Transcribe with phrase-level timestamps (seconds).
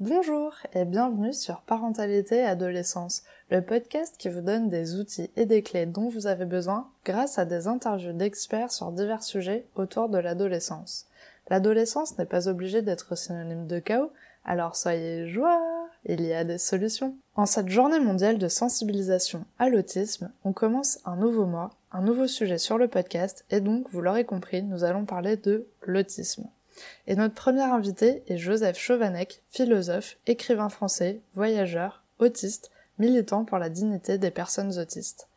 [0.00, 5.46] Bonjour et bienvenue sur Parentalité et Adolescence, le podcast qui vous donne des outils et
[5.46, 10.08] des clés dont vous avez besoin grâce à des interviews d'experts sur divers sujets autour
[10.08, 11.06] de l'adolescence.
[11.50, 14.10] L'adolescence n'est pas obligée d'être synonyme de chaos,
[14.44, 15.62] alors soyez joie,
[16.04, 17.14] il y a des solutions.
[17.36, 22.26] En cette journée mondiale de sensibilisation à l'autisme, on commence un nouveau mois, un nouveau
[22.26, 26.50] sujet sur le podcast, et donc, vous l'aurez compris, nous allons parler de l'autisme.
[27.06, 33.68] Et notre premier invité est Joseph Chauvanec, philosophe, écrivain français, voyageur, autiste, militant pour la
[33.68, 35.28] dignité des personnes autistes.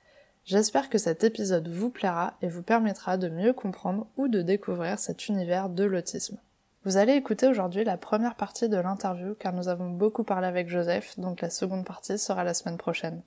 [0.45, 4.97] J'espère que cet épisode vous plaira et vous permettra de mieux comprendre ou de découvrir
[4.97, 6.39] cet univers de l'autisme.
[6.85, 10.69] Vous allez écouter aujourd'hui la première partie de l'interview car nous avons beaucoup parlé avec
[10.69, 13.21] Joseph, donc la seconde partie sera la semaine prochaine.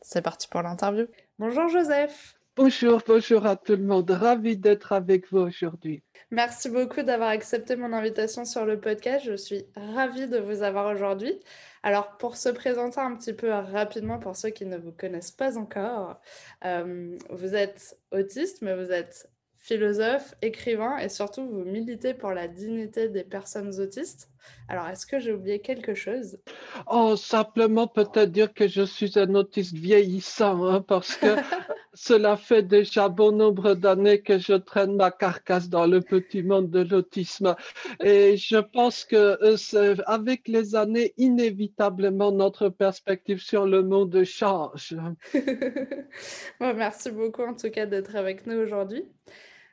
[0.00, 1.06] C'est parti pour l'interview.
[1.38, 4.10] Bonjour Joseph Bonjour, bonjour à tout le monde.
[4.10, 6.02] Ravi d'être avec vous aujourd'hui.
[6.30, 9.24] Merci beaucoup d'avoir accepté mon invitation sur le podcast.
[9.24, 11.40] Je suis ravie de vous avoir aujourd'hui.
[11.82, 15.56] Alors, pour se présenter un petit peu rapidement pour ceux qui ne vous connaissent pas
[15.56, 16.20] encore,
[16.66, 22.48] euh, vous êtes autiste, mais vous êtes philosophe, écrivain et surtout vous militez pour la
[22.48, 24.28] dignité des personnes autistes.
[24.68, 26.38] Alors, est-ce que j'ai oublié quelque chose?
[26.86, 31.28] Oh, simplement peut-être dire que je suis un autiste vieillissant, hein, parce que
[31.94, 36.70] cela fait déjà bon nombre d'années que je traîne ma carcasse dans le petit monde
[36.70, 37.54] de l'autisme.
[38.02, 44.94] Et je pense que euh, avec les années, inévitablement, notre perspective sur le monde change.
[46.60, 49.04] merci beaucoup en tout cas d'être avec nous aujourd'hui.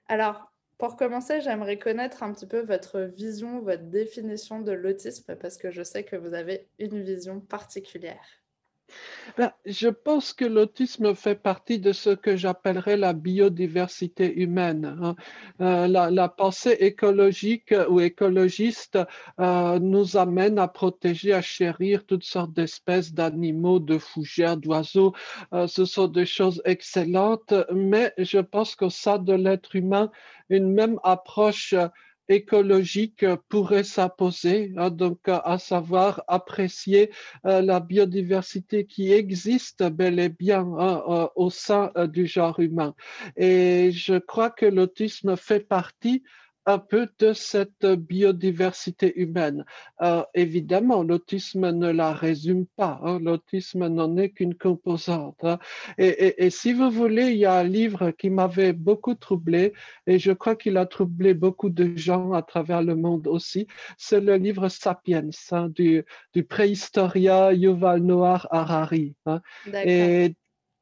[0.08, 5.58] Alors, pour commencer, j'aimerais connaître un petit peu votre vision, votre définition de l'autisme, parce
[5.58, 8.39] que je sais que vous avez une vision particulière.
[9.38, 14.98] Ben, je pense que l'autisme fait partie de ce que j'appellerais la biodiversité humaine.
[15.02, 15.16] Hein.
[15.62, 19.00] Euh, la, pensée écologique ou écologiste
[19.40, 25.14] euh, nous amène à protéger, à chérir toutes sortes d'espèces d'animaux, de fougères, d'oiseaux.
[25.54, 30.12] Euh, ce sont des choses excellentes, mais je pense qu'au sein de l'être humain,
[30.50, 31.76] une même approche
[32.30, 37.12] écologique pourrait s'imposer, hein, donc à savoir apprécier
[37.46, 42.60] euh, la biodiversité qui existe bel et bien hein, euh, au sein euh, du genre
[42.60, 42.94] humain.
[43.36, 46.24] Et je crois que l'autisme fait partie
[46.70, 49.66] un peu de cette biodiversité humaine.
[50.04, 53.00] Euh, évidemment, l'autisme ne la résume pas.
[53.04, 53.18] Hein.
[53.20, 55.44] L'autisme n'en est qu'une composante.
[55.44, 55.58] Hein.
[55.98, 59.74] Et, si vous voulez, il y a un livre qui m'avait beaucoup troublé
[60.06, 63.66] et je crois qu'il a troublé beaucoup de gens à travers le monde aussi.
[63.98, 69.16] C'est le livre Sapiens hein, du, du préhistorien Yuval Noah Harari.
[69.74, 70.36] Et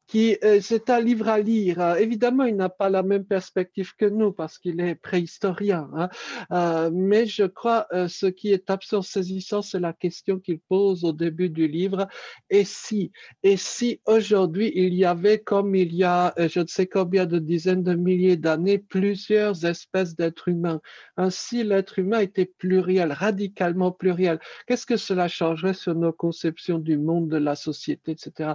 [0.07, 1.81] qui euh, c'est un livre à lire.
[1.81, 5.89] Euh, évidemment, il n'a pas la même perspective que nous parce qu'il est préhistorien.
[5.93, 6.09] Hein.
[6.51, 11.11] Euh, mais je crois ce qui est absolument saisissant, c'est la question qu'il pose au
[11.11, 12.07] début du livre.
[12.49, 13.11] Et si,
[13.43, 17.39] et si aujourd'hui il y avait, comme il y a, je ne sais combien de
[17.39, 20.79] dizaines de milliers d'années, plusieurs espèces d'êtres humains.
[21.17, 24.39] Ainsi, l'être humain était pluriel, radicalement pluriel.
[24.67, 28.51] Qu'est-ce que cela changerait sur nos conceptions du monde, de la société, etc.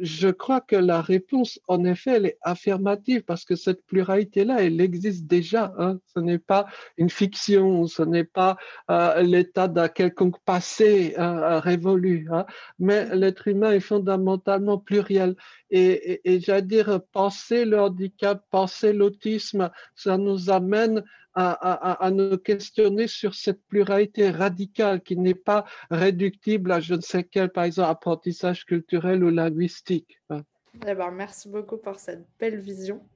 [0.00, 4.80] je crois que la réponse, en effet, elle est affirmative parce que cette pluralité-là, elle
[4.80, 5.74] existe déjà.
[5.78, 5.98] Hein.
[6.14, 8.56] Ce n'est pas une fiction, ce n'est pas
[8.90, 12.46] euh, l'état d'un quelconque passé euh, révolu, hein.
[12.78, 15.36] mais l'être humain est fondamentalement pluriel.
[15.70, 21.02] Et, j'allais dire, penser le handicap, penser l'autisme, ça nous amène
[21.34, 27.24] à, nous questionner sur cette pluralité radicale qui n'est pas réductible à je ne sais
[27.24, 30.20] quel, par exemple, apprentissage culturel ou linguistique.
[30.74, 33.06] D'abord, merci beaucoup pour cette belle vision.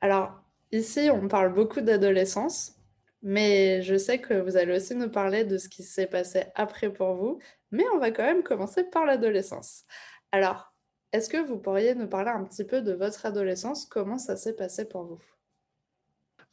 [0.00, 2.76] Alors, ici, on parle beaucoup d'adolescence,
[3.22, 6.92] mais je sais que vous allez aussi nous parler de ce qui s'est passé après
[6.92, 7.38] pour vous,
[7.70, 9.84] mais on va quand même commencer par l'adolescence.
[10.30, 10.72] Alors,
[11.12, 13.86] est-ce que vous pourriez nous parler un petit peu de votre adolescence?
[13.86, 15.22] Comment ça s'est passé pour vous?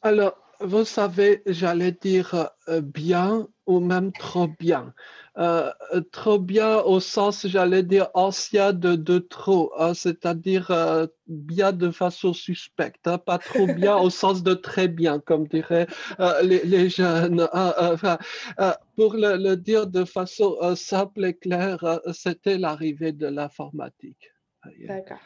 [0.02, 4.92] Alors, vous savez, j'allais dire euh, bien ou même trop bien.
[5.38, 5.70] Euh,
[6.12, 11.90] trop bien au sens, j'allais dire, ancien de, de trop, hein, c'est-à-dire euh, bien de
[11.90, 15.86] façon suspecte, hein, pas trop bien au sens de très bien, comme diraient
[16.42, 17.48] les, les, jeunes.
[17.52, 18.18] Hein, enfin,
[18.96, 24.32] pour le, le, dire de façon simple et claire, c'était l'arrivée de l'informatique.
[24.86, 25.20] D'accord.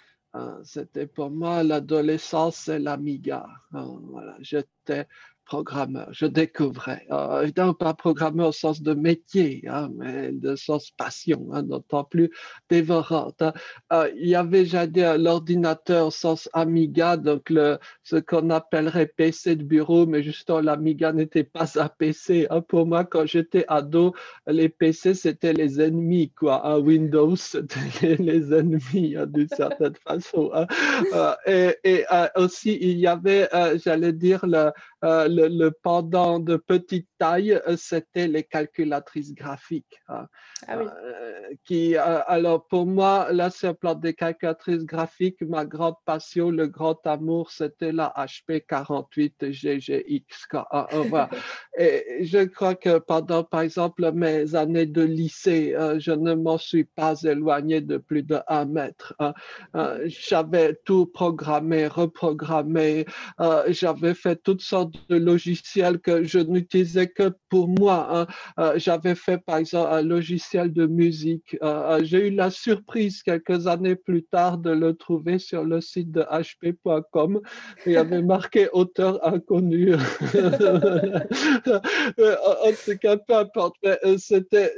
[0.65, 3.47] C'était pour moi l'adolescence, c'est l'amiga.
[3.71, 5.07] Voilà, j'étais
[5.45, 7.07] programmeur, je découvrais.
[7.11, 12.05] Euh, évidemment, pas programmeur au sens de métier, hein, mais de sens passion, hein, d'autant
[12.05, 12.31] plus
[12.69, 13.43] dévorante.
[13.43, 13.53] Hein.
[13.93, 17.53] Euh, il y avait, j'allais l'ordinateur au sens Amiga, donc
[18.03, 22.49] ce qu'on appellerait PC de bureau, mais justement, l'Amiga n'était pas un PC.
[22.69, 24.15] Pour moi, quand j'étais ado,
[24.47, 26.79] les PC, c'était les ennemis, quoi.
[26.79, 30.51] Windows, c'était les ennemis, d'une certaine façon.
[31.13, 34.73] Euh, et, et euh, aussi, il y avait, euh, j'allais dire, le,
[35.05, 40.01] euh, le, pendant de petite taille, euh, c'était les calculatrices graphiques.
[40.09, 40.27] Hein.
[40.67, 45.97] Ah euh, qui, alors pour moi, là, sur le plan des calculatrices graphiques, ma grande
[46.07, 50.25] passion, le grand amour, c'était la HP 48 GGX.
[51.79, 56.85] Et je crois que pendant, par exemple, mes années de lycée, je ne m'en suis
[56.85, 59.15] pas éloigné de plus de un mètre.
[59.19, 59.35] Hein.
[60.07, 63.05] J'avais tout programmé, reprogrammé,
[63.69, 68.09] j'avais fait toutes sortes de logiciels que je n'utilisais que pour moi.
[68.11, 68.27] Hein.
[68.59, 71.57] Euh, j'avais fait par exemple un logiciel de musique.
[71.63, 75.81] Euh, euh, j'ai eu la surprise quelques années plus tard de le trouver sur le
[75.81, 77.41] site de hp.com.
[77.87, 79.95] Il y avait marqué auteur inconnu.
[79.95, 79.99] en
[82.85, 83.77] tout cas, peu importe.
[84.19, 84.75] C'était,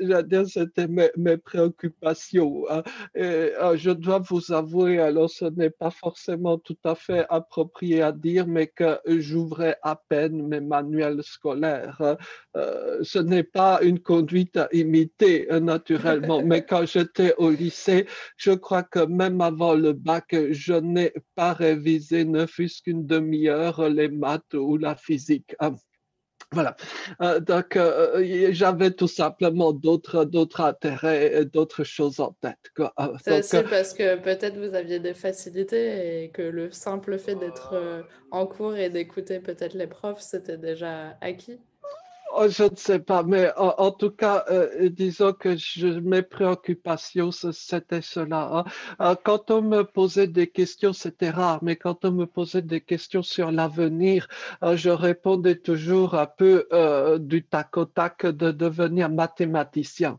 [0.47, 2.65] c'était mes, préoccupations.
[2.71, 2.83] Hein.
[3.15, 8.13] Et, je dois vous avouer, alors ce n'est pas forcément tout à fait approprié à
[8.13, 12.17] dire, mais que j'ouvrais à peine mes manuels scolaires.
[12.56, 18.06] Euh, ce n'est pas une conduite à imiter euh, naturellement, mais quand j'étais au lycée,
[18.37, 23.88] je crois que même avant le bac, je n'ai pas révisé ne fût-ce qu'une demi-heure
[23.88, 25.55] les maths ou la physique.
[26.52, 26.76] Voilà.
[27.20, 27.78] Euh, donc,
[28.52, 32.58] j'avais tout simplement d'autres, d'autres intérêts, d'autres choses en tête.
[33.22, 38.04] C'est aussi parce que peut-être vous aviez des facilités et que le simple fait d'être
[38.31, 41.58] en cours et d'écouter peut-être les profs, c'était déjà acquis.
[42.32, 47.31] Oh, je ne sais pas, mais en, tout cas, euh, disons que je, mes préoccupations,
[47.31, 48.50] c'était cela.
[48.52, 48.64] Hein.
[49.00, 52.81] Euh, quand on me posait des questions, c'était rare, mais quand on me posait des
[52.81, 54.28] questions sur l'avenir,
[54.62, 56.69] euh, je répondais toujours un peu
[57.20, 60.19] du tac au tac de devenir mathématicien.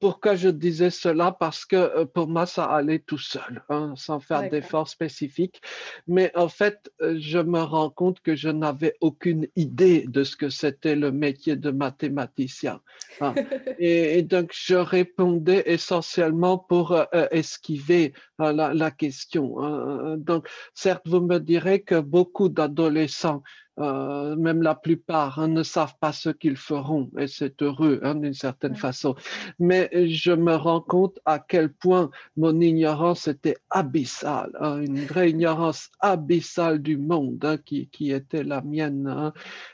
[0.00, 1.32] pourquoi je disais cela?
[1.32, 5.60] Parce que pour moi, ça allait tout seul, hein, sans faire d'efforts spécifiques.
[6.06, 10.48] Mais en fait, je me rends compte que je n'avais aucune idée de ce que
[10.48, 12.80] c'était le métier de mathématicien.
[13.20, 13.34] Hein.
[13.78, 19.60] et, donc, je répondais essentiellement pour euh, esquiver euh, la, question.
[19.62, 20.16] Hein.
[20.16, 23.42] Donc, certes, vous me direz que beaucoup d'adolescents
[23.78, 28.14] euh, même la plupart hein, ne savent pas ce qu'ils feront et c'est heureux hein,
[28.14, 29.14] d'une certaine façon.
[29.58, 35.30] Mais je me rends compte à quel point mon ignorance était abyssale, hein, une vraie
[35.30, 39.32] ignorance abyssale du monde qui, qui, était la mienne.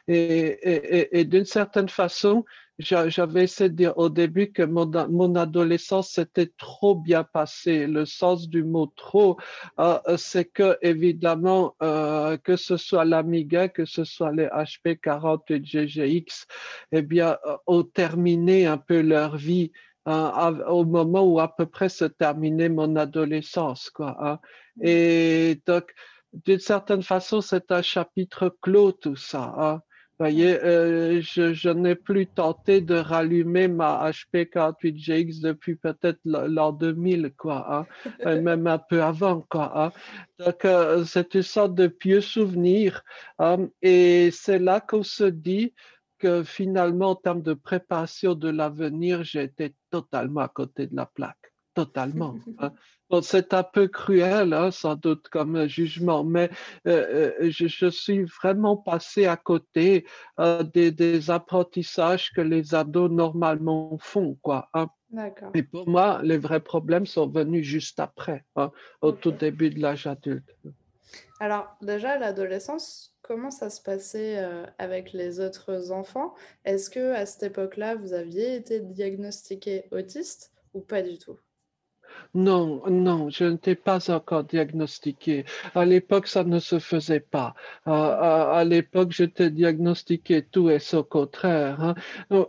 [0.08, 2.44] Et, et, et d'une certaine façon,
[2.78, 7.86] j'avais essayé de dire au début que mon, adolescence s'était trop bien passée.
[7.86, 9.38] Le sens du mot trop,
[9.78, 15.64] euh, c'est que évidemment, euh, que ce soit l'Amiga, que ce soit les HP 48
[15.64, 16.46] GGX,
[16.92, 19.72] eh bien, euh, ont terminé un peu leur vie
[20.06, 24.16] au moment où à peu près se terminait mon adolescence, quoi.
[24.20, 24.38] Hein.
[24.82, 25.94] Et donc,
[26.44, 29.54] d'une certaine façon, c'est un chapitre clos tout ça.
[29.56, 29.82] Hein
[30.18, 36.72] voyez, euh, je, je n'ai plus tenté de rallumer ma HP 48GX depuis peut-être l'an
[36.72, 37.86] 2000, quoi,
[38.24, 39.72] hein, même un peu avant, quoi.
[39.86, 39.92] Hein.
[40.38, 43.02] Donc, euh, c'est une sorte de pieux souvenir.
[43.38, 45.74] Hein, et c'est là qu'on se dit
[46.18, 51.52] que finalement, en termes de préparation de l'avenir, j'étais totalement à côté de la plaque,
[51.74, 52.36] totalement.
[53.10, 56.50] Hein c'est un peu cruel, hein, sans doute, comme jugement, mais
[56.86, 60.06] euh, euh, je, suis vraiment passé à côté
[60.40, 64.68] euh, des, apprentissages que les ados normalement font, quoi.
[64.74, 64.88] Hein.
[65.54, 69.80] Et pour moi, les vrais problèmes sont venus juste après, hein, au tout début de
[69.80, 70.56] l'âge adulte.
[71.38, 74.44] Alors, déjà, l'adolescence, comment ça se passait
[74.78, 76.34] avec les autres enfants?
[76.64, 81.38] Est-ce que à cette époque-là, vous aviez été diagnostiqué autiste ou pas du tout?
[82.34, 85.44] Non, non, je n'étais pas encore diagnostiqué.
[85.74, 87.54] À l'époque, ça ne se faisait pas.
[87.86, 91.80] À, l'époque, j'étais diagnostiqué tout et ce contraire.
[91.80, 91.94] Hein.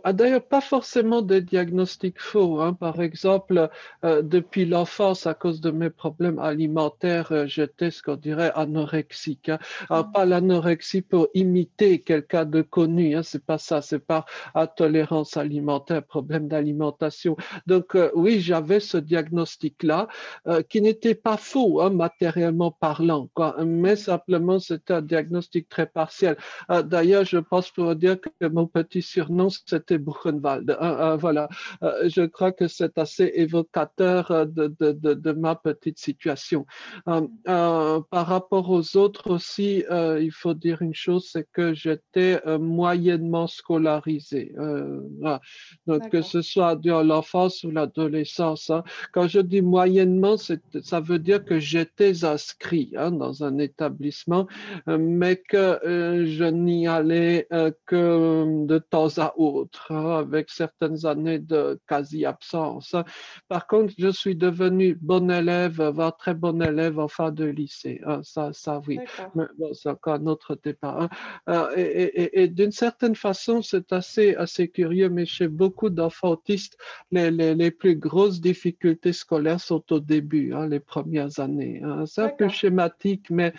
[0.02, 2.60] Ah, d'ailleurs, pas forcément des diagnostics faux.
[2.60, 2.72] Hein.
[2.72, 3.70] Par exemple,
[4.04, 9.50] euh, depuis l'enfance, à cause de mes problèmes alimentaires, euh, j'étais ce qu'on dirait anorexique.
[9.50, 9.58] Hein.
[9.88, 13.16] Alors, pas l'anorexie pour imiter quelqu'un de connu.
[13.22, 13.82] C'est pas ça.
[13.82, 17.36] C'est par intolérance alimentaire, problème d'alimentation.
[17.68, 20.08] Donc, euh, oui, j'avais ce diagnostic diagnostic-là,
[20.68, 26.36] qui n'était pas faux, hein, matériellement parlant, quoi, mais simplement c'était un diagnostic très partiel.
[26.84, 30.76] D'ailleurs, je pense pour dire que mon petit surnom, c'était Buchenwald.
[31.18, 31.48] voilà,
[31.82, 36.66] je crois que c'est assez évocateur de, de, de, de, ma petite situation.
[37.04, 44.54] par rapport aux autres aussi, il faut dire une chose, c'est que j'étais moyennement scolarisé.
[45.20, 45.40] Voilà.
[45.86, 48.70] Donc, que ce soit dans l'enfance ou l'adolescence.
[48.70, 48.82] Hein.
[49.12, 54.46] Quand je dis moyennement, ça veut dire que j'étais inscrit hein, dans un établissement,
[54.88, 60.50] euh, mais que euh, je n'y allais euh, que de temps à autre, hein, avec
[60.50, 62.96] certaines années de quasi-absence.
[63.48, 68.00] Par contre, je suis devenu bon élève, voire très bon élève en fin de lycée.
[68.22, 68.98] Ça, ça oui.
[69.34, 71.08] Mais bon, c'est encore un autre départ.
[71.76, 76.76] Et, et, et d'une certaine façon, c'est assez, assez curieux, mais chez beaucoup d'enfants autistes,
[77.10, 81.80] les, les, les, plus grosses difficultés scolaires sont au début, hein, les premières années.
[81.84, 82.04] Hein.
[82.06, 83.52] C'est un peu schématique, mais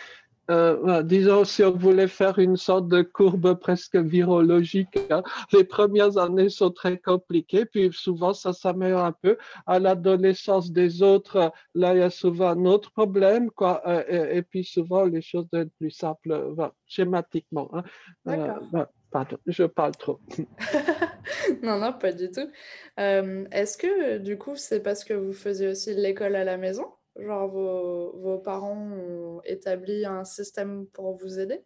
[0.50, 6.18] euh, disons, si on voulait faire une sorte de courbe presque virologique, hein, les premières
[6.18, 9.38] années sont très compliquées, puis souvent ça s'améliore un peu.
[9.66, 14.42] À l'adolescence des autres, là, il y a souvent un autre problème, quoi, euh, et,
[14.42, 17.70] puis souvent les choses deviennent plus simples, euh, schématiquement.
[17.74, 18.86] Hein.
[19.12, 20.20] Pardon, je parle trop.
[21.64, 22.50] non, non, pas du tout.
[22.98, 26.86] Est-ce que du coup, c'est parce que vous faisiez aussi l'école à la maison?
[27.20, 31.64] Genre, vos, vos, parents ont établi un système pour vous aider?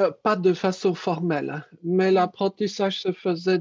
[0.00, 2.14] Euh, Pas de façon formelle, hein, mais mmh.
[2.14, 3.60] l'apprentissage se faisait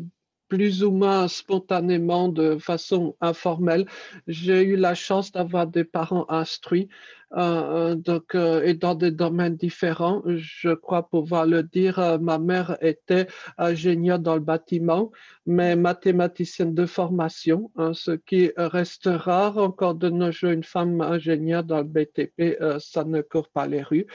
[0.53, 3.87] plus ou moins spontanément, de façon informelle.
[4.27, 6.89] J'ai eu la chance d'avoir des parents instruits,
[7.35, 10.21] euh, euh, donc, euh, et dans des domaines différents.
[10.27, 13.25] Je crois pouvoir le dire, ma mère était
[13.57, 15.11] ingénieure dans le bâtiment,
[15.47, 21.01] mais mathématicienne de formation, hein, ce qui reste rare encore de nos jours, une femme
[21.01, 24.05] ingénieure dans le BTP, ça ne court pas les rues.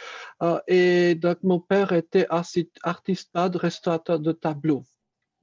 [0.68, 4.84] et donc, mon père était artiste peintre, restaurateur de tableaux.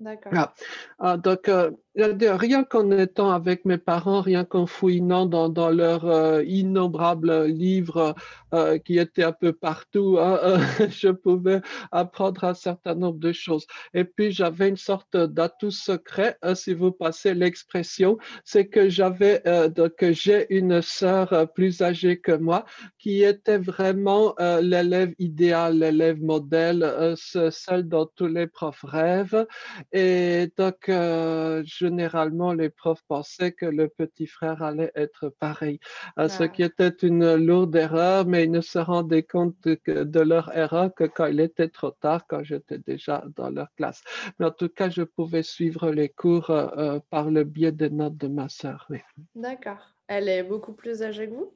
[0.02, 0.54] D'accord.
[1.00, 6.06] Ah, donc, euh, rien qu'en étant avec mes parents, rien qu'en fouinant dans, dans leurs
[6.06, 8.14] euh, innombrables livres
[8.54, 10.58] euh, qui étaient un peu partout, hein,
[10.90, 11.62] je pouvais
[11.94, 13.68] apprendre un certain nombre de choses.
[13.94, 19.42] Et puis, j'avais une sorte d'atout secret, hein, si vous passez l'expression, c'est que j'avais,
[19.74, 22.66] donc, j'ai une sœur plus âgée que moi
[22.98, 29.48] qui était vraiment l'élève idéal, l'élève modèle, celle dont tous les profs rêvent.
[29.92, 35.80] Et donc, euh, généralement, les profs pensaient que le petit frère allait être pareil,
[36.18, 40.94] ce qui était une lourde erreur, mais ils ne se rendaient compte de, leur erreur
[40.94, 44.04] que quand il était trop tard, quand j'étais déjà dans leur classe.
[44.40, 47.90] Mais en tout cas, je pouvais suivre les cours euh, euh, par le biais des
[47.90, 48.88] notes de ma sœur.
[49.36, 49.96] D'accord.
[50.08, 51.54] Elle est beaucoup plus âgée que vous?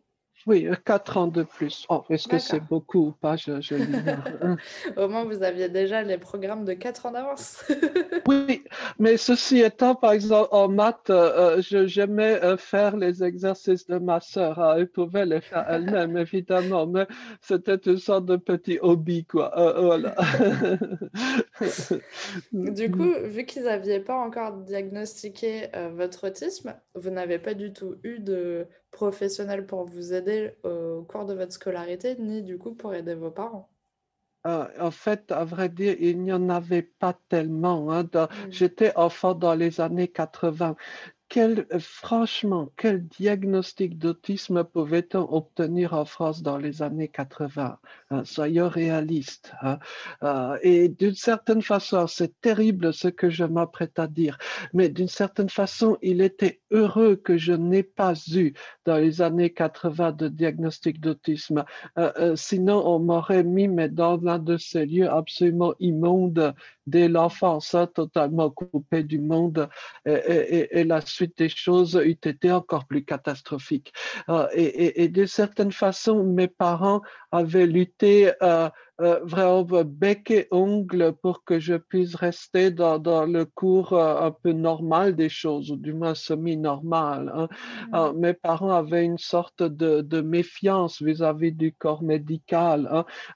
[0.47, 1.85] Oui, euh, quatre ans de plus.
[1.89, 3.35] Oh, est-ce que c'est beaucoup ou pas?
[3.35, 3.75] Je, je.
[4.97, 7.63] Au moins, vous aviez déjà les programmes de quatre ans d'avance.
[8.27, 8.63] oui,
[8.99, 13.97] mais ceci étant, par exemple, en maths, euh, euh j'aimais euh, faire les exercices de
[13.97, 14.59] ma sœur.
[14.59, 14.75] Hein.
[14.77, 17.07] Elle pouvait les faire elle-même, évidemment, mais
[17.41, 19.51] c'était une sorte de petit hobby, quoi.
[19.55, 20.15] voilà.
[22.53, 27.95] du coup, vu qu'ils n'avaient pas encore diagnostiqué votre autisme, vous n'avez pas du tout
[28.03, 32.93] eu de professionnel pour vous aider au cours de votre scolarité, ni du coup pour
[32.93, 33.69] aider vos parents?
[34.47, 37.91] Euh, en fait, à vrai dire, il n'y en avait pas tellement.
[37.91, 38.03] Hein.
[38.03, 38.27] Mmh.
[38.51, 40.75] J'étais enfant dans les années 80
[41.29, 47.77] quel, franchement, quel diagnostic d'autisme pouvait-on obtenir en France dans les années 80
[48.09, 49.53] hein, Soyons réalistes.
[49.61, 49.77] Hein?
[50.23, 54.39] Euh, et d'une certaine façon, c'est terrible ce que je m'apprête à dire,
[54.73, 58.53] mais d'une certaine façon, il était heureux que je n'ai pas eu
[58.85, 61.63] dans les années 80 de diagnostic d'autisme.
[61.99, 66.55] Euh, euh, sinon, on m'aurait mis dans l'un de ces lieux absolument immondes
[66.87, 69.69] dès l'enfance, hein, totalement coupé du monde,
[70.05, 73.93] et, la des choses eût été encore plus catastrophique.
[74.29, 78.31] Euh, et, de certaine façon, mes parents avaient lutté
[79.01, 83.93] euh, euh, vraiment bec et ongle pour que je puisse rester dans, dans le cours
[83.93, 87.31] euh, un peu normal des choses, ou du moins semi-normal.
[87.33, 87.47] Hein.
[87.91, 88.19] Mm.
[88.19, 92.89] mes parents avaient une sorte de, de méfiance vis-à-vis du corps médical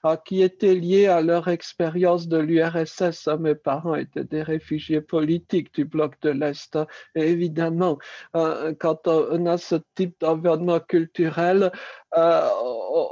[0.04, 3.28] hein, qui était liée à leur expérience de l'URSS.
[3.28, 3.36] Hein.
[3.38, 6.78] Mes parents étaient des réfugiés politiques du bloc de l'Est.
[7.14, 7.98] Et évidemment,
[8.32, 11.70] quand on a ce type d'environnement culturel,
[12.16, 12.48] euh,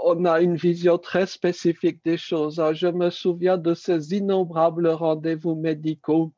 [0.05, 2.61] on a une vision très spécifique des choses.
[2.61, 2.73] Hein.
[2.73, 6.33] Je me souviens de ces innombrables rendez-vous médicaux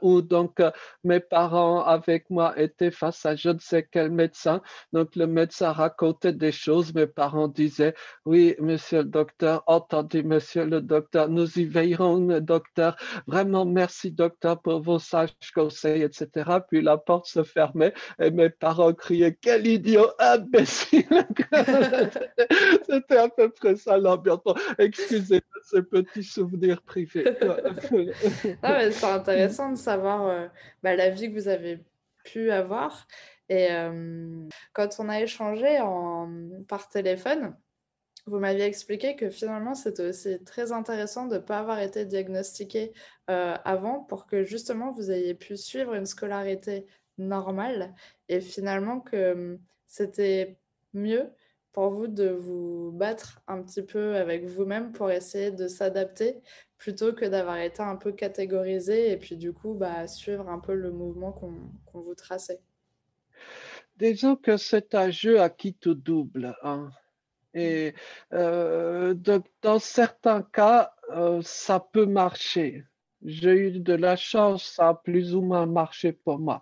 [0.00, 0.70] où donc euh,
[1.04, 4.62] mes parents avec moi étaient face à je ne sais quel médecin.
[4.92, 6.94] Donc le médecin racontait des choses.
[6.94, 12.96] Mes parents disaient oui, monsieur le docteur, entendu, monsieur le docteur, nous y veillerons, docteur.
[13.26, 16.58] Vraiment, merci docteur pour vos sages conseils, etc.
[16.68, 21.06] Puis la porte se fermait et mes parents criaient quel idiot imbécile.
[22.88, 24.40] C'était à peu près ça l'ambiance.
[24.78, 27.24] Excusez ce petit souvenir privé.
[28.62, 30.46] ah, c'est intéressant de savoir euh,
[30.82, 31.84] bah, la vie que vous avez
[32.24, 33.06] pu avoir.
[33.48, 35.78] Et euh, quand on a échangé
[36.68, 37.56] par téléphone,
[38.26, 42.92] vous m'aviez expliqué que finalement, c'était aussi très intéressant de ne pas avoir été diagnostiqué
[43.30, 46.86] euh, avant pour que justement vous ayez pu suivre une scolarité
[47.18, 47.94] normale
[48.28, 50.58] et finalement que c'était
[50.92, 51.30] mieux
[51.72, 56.40] pour vous de vous battre un petit peu avec vous-même pour essayer de s'adapter
[56.78, 60.74] plutôt que d'avoir été un peu catégorisé et puis du coup bah, suivre un peu
[60.74, 62.60] le mouvement qu'on vous traçait
[63.96, 66.54] Disons que c'est un jeu à qui tout double.
[66.62, 66.90] Hein.
[67.54, 67.94] Et
[68.34, 69.14] euh,
[69.62, 72.84] dans certains cas, euh, ça peut marcher.
[73.24, 76.60] J'ai eu de la chance, ça a plus ou moins marché pour moi.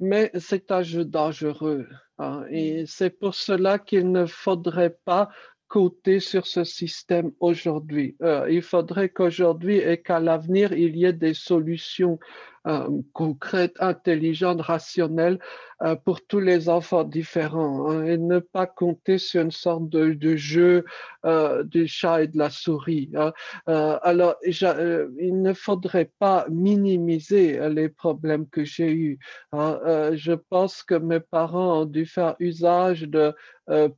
[0.00, 1.88] Mais c'est un jeu dangereux.
[2.18, 5.30] Hein, et c'est pour cela qu'il ne faudrait pas
[5.72, 8.14] compter sur ce système aujourd'hui.
[8.20, 12.18] Euh, il faudrait qu'aujourd'hui et qu'à l'avenir, il y ait des solutions
[12.66, 15.38] euh, concrètes, intelligentes, rationnelles
[15.84, 20.36] euh, pour tous les enfants différents hein, et ne pas compter sur une sorte de,
[20.36, 20.84] jeu
[21.24, 23.10] euh, du chat et de la souris.
[23.16, 23.32] Hein.
[23.68, 29.18] Euh, alors, il ne faudrait pas minimiser les problèmes que j'ai eus.
[29.52, 29.80] Hein.
[30.14, 33.34] je pense que mes parents ont dû faire usage de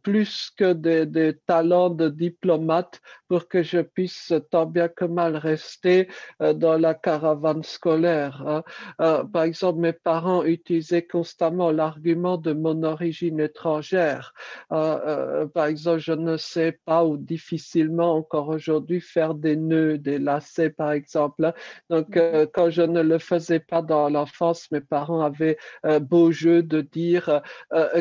[0.02, 6.08] plus que des, talents de diplomate pour que je puisse tant bien que mal rester
[6.38, 8.62] dans la caravane scolaire.
[8.98, 14.34] par exemple, mes parents utilisaient constamment l'argument de mon origine étrangère.
[14.72, 19.98] Euh, euh, par exemple, je ne sais pas ou difficilement encore aujourd'hui faire des nœuds,
[19.98, 21.52] des lacets, par exemple.
[21.90, 22.50] Donc, euh, mhm.
[22.54, 26.80] quand je ne le faisais pas dans l'enfance, mes parents avaient un beau jeu de
[26.80, 27.42] dire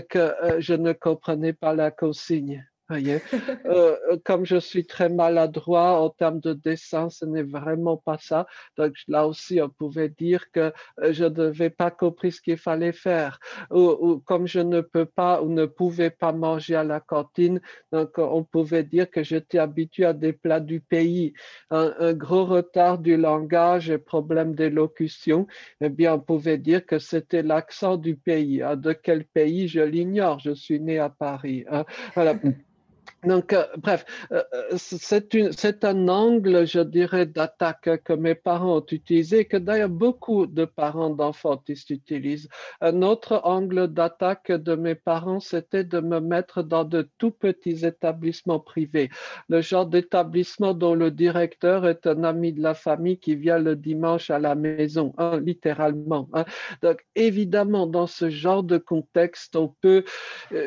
[0.09, 2.65] que je ne comprenais pas la consigne.
[3.65, 8.17] Euh, euh, comme je suis très maladroit en termes de dessin, ce n'est vraiment pas
[8.19, 8.45] ça.
[8.77, 12.57] Donc là aussi, on pouvait dire que euh, je ne devais pas compris ce qu'il
[12.57, 13.39] fallait faire.
[13.71, 18.17] Ou, comme je ne peux pas ou ne pouvais pas manger à la cantine, donc
[18.17, 21.33] on pouvait dire que j'étais habitué à des plats du pays.
[21.71, 25.47] Un, gros retard du langage et problème d'élocution,
[25.81, 28.61] eh bien, on pouvait dire que c'était l'accent du pays.
[28.61, 30.39] Ah, de quel pays, je l'ignore.
[30.39, 31.65] Je suis né à Paris.
[31.69, 31.85] Hein.
[32.15, 32.35] Voilà.
[33.25, 38.85] Donc, euh, bref, euh, euh, c'est un angle, je dirais, d'attaque que mes parents ont
[38.91, 42.49] utilisé, que d'ailleurs beaucoup de parents d'enfants utilisent.
[42.81, 47.85] Un autre angle d'attaque de mes parents, c'était de me mettre dans de tout petits
[47.85, 49.09] établissements privés,
[49.47, 53.75] le genre d'établissement dont le directeur est un ami de la famille qui vient le
[53.75, 56.27] dimanche à la maison, hein, littéralement.
[56.33, 56.45] Hein.
[56.81, 60.03] Donc, évidemment, dans ce genre de contexte, on peut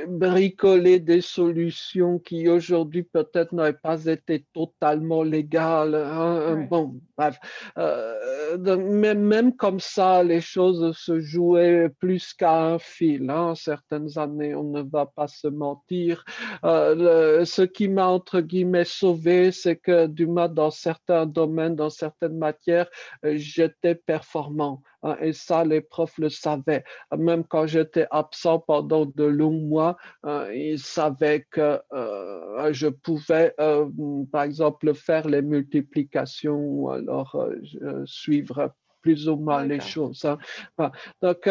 [0.09, 5.95] bricoler des solutions qui aujourd'hui peut-être n'aurait pas été totalement légal.
[5.95, 7.39] Hein, bon, bref.
[7.79, 13.31] Euh, mais même comme ça, les choses se jouaient plus qu'à un fil.
[13.31, 13.55] Hein.
[13.55, 16.25] Certaines années, on ne va pas se mentir.
[16.65, 21.91] Euh, ce qui m'a, entre guillemets, sauvé, c'est que du moins, dans certains domaines, dans
[21.91, 22.89] certaines matières,
[23.23, 24.83] j'étais performant.
[25.07, 26.83] Hein, et ça, les profs le savaient.
[27.17, 33.55] Même quand j'étais absent pendant de longs mois, hein, ils savaient que euh, je pouvais,
[33.61, 33.89] euh,
[34.33, 40.25] par exemple, faire les multiplications ou alors euh, suivre plus ou moins les choses.
[40.25, 40.91] Hein.
[41.23, 41.49] Donc,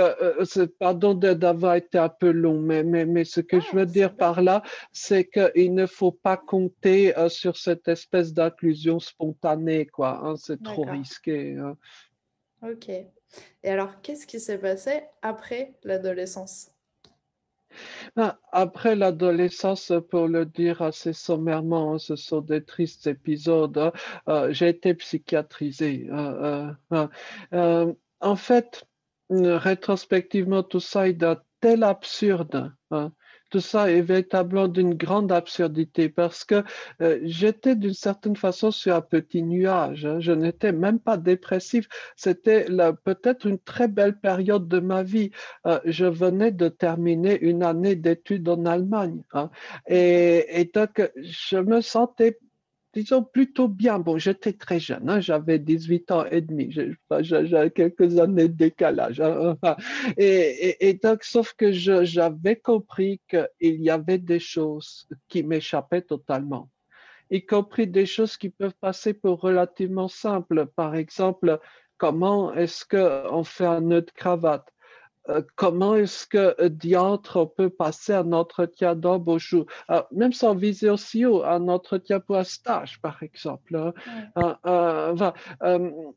[0.77, 4.41] pardon d'avoir été un peu long, mais, mais, mais ce que je veux dire par
[4.41, 10.35] là, c'est qu'il ne faut pas compter sur cette espèce d'inclusion spontanée, quoi.
[10.35, 11.57] c'est trop risqué.
[12.61, 12.91] Ok.
[13.63, 16.71] Et alors, qu'est-ce qui s'est passé après l'adolescence?
[18.15, 23.78] Ben, après l'adolescence, pour le dire assez sommairement, hein, ce sont des tristes épisodes.
[23.78, 23.91] Hein,
[24.30, 26.08] euh, j'ai été psychiatrisé.
[26.12, 26.78] Hein,
[27.54, 28.86] euh, en fait,
[29.30, 32.74] rétrospectivement, tout ça est d'un tel absurde
[33.49, 36.63] tout ça est véritablement d'une grande absurdité parce que
[37.01, 40.05] euh, j'étais d'une certaine façon sur un petit nuage.
[40.05, 40.19] Hein.
[40.19, 41.88] Je n'étais même pas dépressif.
[42.15, 42.65] C'était
[43.03, 45.31] peut-être une très belle période de ma vie.
[45.67, 49.21] Euh, je venais de terminer une année d'études en Allemagne.
[49.34, 49.49] Hein.
[49.88, 52.39] Et, et donc, je me sentais
[52.95, 53.99] disons, plutôt bien.
[53.99, 56.75] Bon, j'étais très jeune, hein, j'avais 18 ans et demi,
[57.19, 59.19] j'avais quelques années de décalage.
[59.21, 59.58] Hein,
[60.17, 66.69] et, et, donc, sauf que j'avais compris qu'il y avait des choses qui m'échappaient totalement
[67.31, 70.67] y compris des choses qui peuvent passer pour relativement simples.
[70.75, 71.60] Par exemple,
[71.97, 74.74] comment est-ce qu'on fait un nœud de cravate?
[75.55, 79.55] Comment est-ce que euh, diantre peut passer un entretien d'embauche,
[79.89, 83.93] euh, même sans viser aussi haut, un entretien pour un stage, par exemple.
[84.35, 85.33] Hein.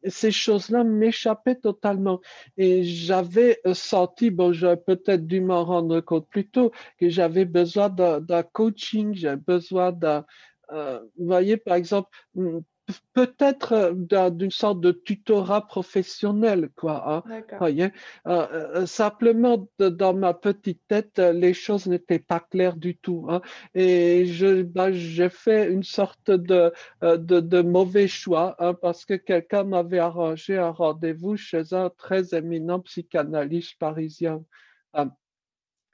[0.06, 2.20] ces choses-là m'échappaient totalement.
[2.56, 7.88] Et j'avais senti, bon, j'aurais peut-être dû m'en rendre compte plus tôt, que j'avais besoin
[7.88, 10.24] d'un coaching, j'avais besoin d'un,
[10.70, 12.58] vous voyez, par exemple, hmm,
[13.12, 17.24] peut-être euh, d'une sorte de tutorat professionnel, quoi.
[17.26, 17.92] Hein, voyez
[18.26, 23.26] euh, euh, simplement, dans ma petite tête, les choses n'étaient pas claires du tout.
[23.28, 23.40] Hein,
[23.74, 26.72] et je, bah, j'ai fait une sorte de,
[27.02, 32.34] de, de mauvais choix hein, parce que quelqu'un m'avait arrangé un rendez-vous chez un très
[32.34, 34.44] éminent psychanalyste parisien.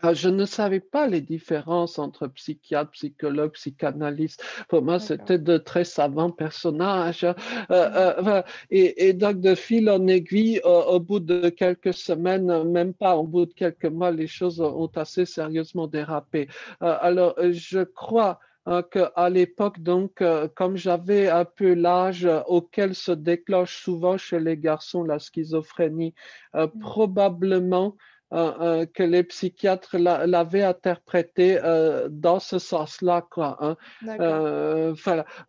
[0.07, 4.45] Ah, je ne savais pas les différences entre psychiatre, psychologue, psychanalyste.
[4.69, 7.25] Pour moi, c'était de très savants personnages.
[7.25, 7.35] Euh,
[7.71, 13.23] euh, et, donc, de fil en aiguille, au bout de quelques semaines, même pas au
[13.23, 16.49] bout de quelques mois, les choses ont assez sérieusement dérapé.
[16.83, 20.23] Euh, alors, je crois hein, qu'à l'époque, donc,
[20.55, 26.12] comme j'avais un peu l'âge auquel se déclenche souvent chez les garçons la schizophrénie,
[26.53, 26.67] mmh.
[26.79, 27.97] probablement
[28.31, 33.57] que les psychiatres l'avaient interprété euh, dans ce sens-là, quoi.
[33.61, 33.77] Hein.
[34.21, 34.95] Euh,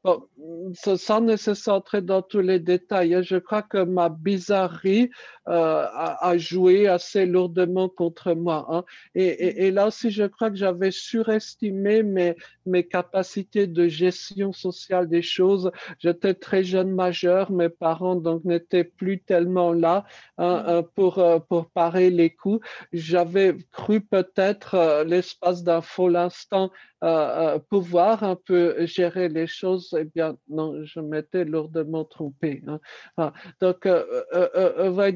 [0.04, 0.28] bon,
[0.74, 5.10] sans nécessairement entrer dans tous les détails, hein, je crois que ma bizarrerie
[5.48, 8.66] euh, a, joué assez lourdement contre moi.
[8.70, 8.84] Hein.
[9.14, 12.36] Et, et, là aussi, je crois que j'avais surestimé mes,
[12.66, 15.72] mes capacités de gestion sociale des choses.
[16.00, 20.06] J'étais très jeune majeur, mes parents donc n'étaient plus tellement là
[20.38, 20.84] hein, mmh.
[20.96, 26.72] pour, pour parer les coups j'avais cru peut-être euh, l'espace d'un faux instant
[27.04, 29.96] euh, euh, pouvoir un peu gérer les choses.
[30.00, 32.64] Eh bien, non, je m'étais lourdement trompé.
[32.68, 32.80] Hein.
[33.18, 33.88] Ah, donc,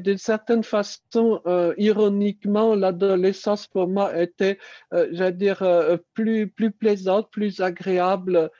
[0.02, 1.42] d'une certaine façon,
[1.78, 4.58] ironiquement, l'adolescence pour moi était,
[4.92, 8.50] j'allais dire, plus, plus plaisante, plus agréable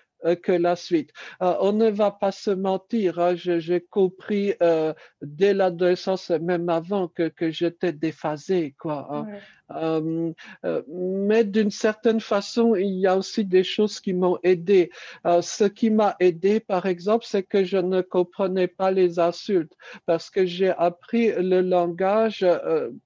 [0.42, 1.12] que la suite.
[1.42, 7.08] Euh, on ne va pas se mentir, hein, j'ai compris euh, dès l'adolescence, même avant,
[7.08, 8.74] que, que j'étais déphasé.
[8.78, 9.26] Quoi, hein.
[9.74, 10.32] Euh,
[10.64, 14.90] euh, mais d'une certaine façon, il y a aussi des choses qui m'ont aidé.
[15.26, 19.72] Euh, ce qui m'a aidé, par exemple, c'est que je ne comprenais pas les insultes
[20.06, 22.46] parce que j'ai appris le langage,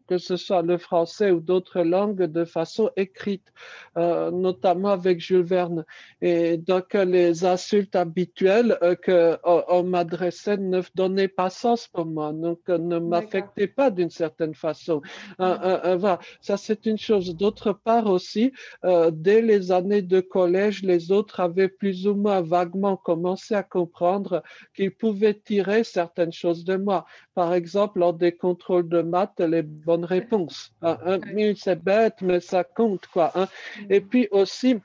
[0.09, 3.53] que ce soit le français ou d'autres langues, de façon écrite,
[3.96, 5.85] notamment avec Jules Verne.
[6.20, 12.61] Et donc, les insultes habituelles que on, m'adressait ne donnaient pas sens pour moi, donc
[12.68, 15.03] ne m'affectaient pas d'une certaine façon.
[15.38, 16.18] Voilà
[16.57, 17.37] c'est une chose.
[17.37, 18.53] D'autre part aussi,
[18.85, 23.62] euh, dès les années de collège, les autres avaient plus ou moins vaguement commencé à
[23.62, 24.43] comprendre
[24.75, 27.07] qu'ils pouvaient tirer certaines choses de moi.
[27.35, 30.73] Par exemple, lors des contrôles de maths, les bonnes réponses.
[30.83, 31.19] Hein, hein,
[31.57, 33.33] c'est bête, mais ça compte, quoi.
[33.35, 33.49] Hein.
[33.90, 34.77] Et puis aussi,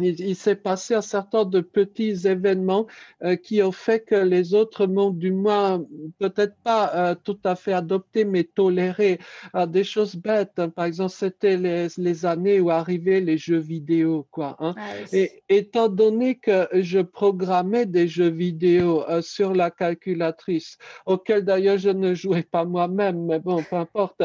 [0.00, 2.86] il, s'est passé un certain nombre de petits événements
[3.22, 5.84] euh, qui ont fait que les autres m'ont du moins
[6.18, 9.20] peut-être pas euh, tout à fait adopté, mais toléré
[9.54, 10.58] euh, des choses bêtes.
[10.58, 10.68] Hein.
[10.68, 14.56] Par exemple, c'était les, les, années où arrivaient les jeux vidéo, quoi.
[14.58, 14.74] Hein.
[14.76, 21.78] Ah Et étant donné que je programmais des jeux vidéo sur la calculatrice, auquel d'ailleurs
[21.78, 24.22] je ne jouais pas moi-même, mais bon, peu importe,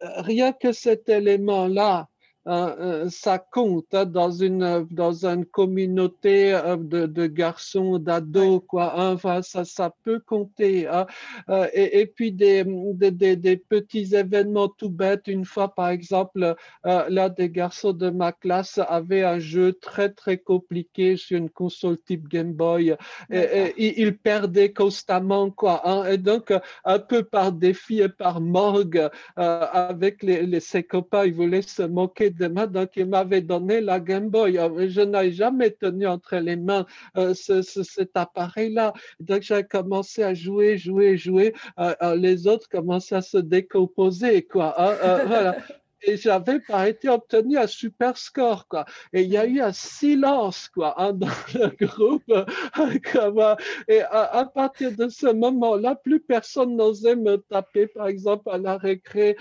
[0.00, 2.08] rien que cet élément-là
[2.48, 9.00] euh, ça compte hein, dans une dans une communauté euh, de, de garçons d'ados quoi
[9.00, 11.06] hein, enfin ça ça peut compter hein,
[11.50, 15.28] euh, et, et, puis des, des, des, petits événements tout bêtes.
[15.28, 20.36] Une fois par exemple là des garçons de ma classe avaient un jeu très très
[20.36, 22.96] compliqué sur une console type Game Boy.
[23.30, 26.52] Et, ils perdaient constamment quoi et donc
[26.84, 31.82] un peu par défi et par morgue avec les, les ses copains ils voulaient se
[31.82, 34.58] moquer de donc il m'avait donné la Game Boy.
[34.58, 38.92] Euh, je n'avais jamais tenu entre les mains euh, cet appareil-là.
[39.20, 41.54] Donc j'ai commencé à jouer, jouer, jouer.
[41.78, 44.74] Euh, les autres commençaient à se décomposer, quoi.
[44.78, 44.94] Hein,
[45.26, 45.56] voilà
[46.02, 49.72] et j'avais par été obtenu un super score quoi et il y a eu un
[49.72, 52.32] silence quoi hein, dans le groupe
[53.88, 58.58] et à, partir de ce moment là plus personne n'osait me taper par exemple à
[58.58, 59.36] la récré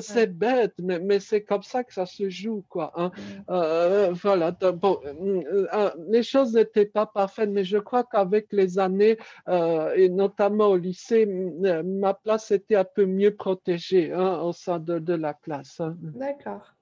[0.00, 2.92] c'est bête, mais, mais c'est comme ça que ça se joue, quoi.
[2.96, 3.10] Hein.
[3.50, 4.52] Euh, voilà.
[4.52, 10.08] Bon, euh, euh, les choses n'étaient pas parfaites, mais je crois qu'avec les années, et
[10.08, 15.14] notamment au lycée, ma place était un peu mieux protégée hein, au sein de, de
[15.14, 15.80] la classe.
[15.80, 15.96] Hein.
[16.00, 16.74] D'accord.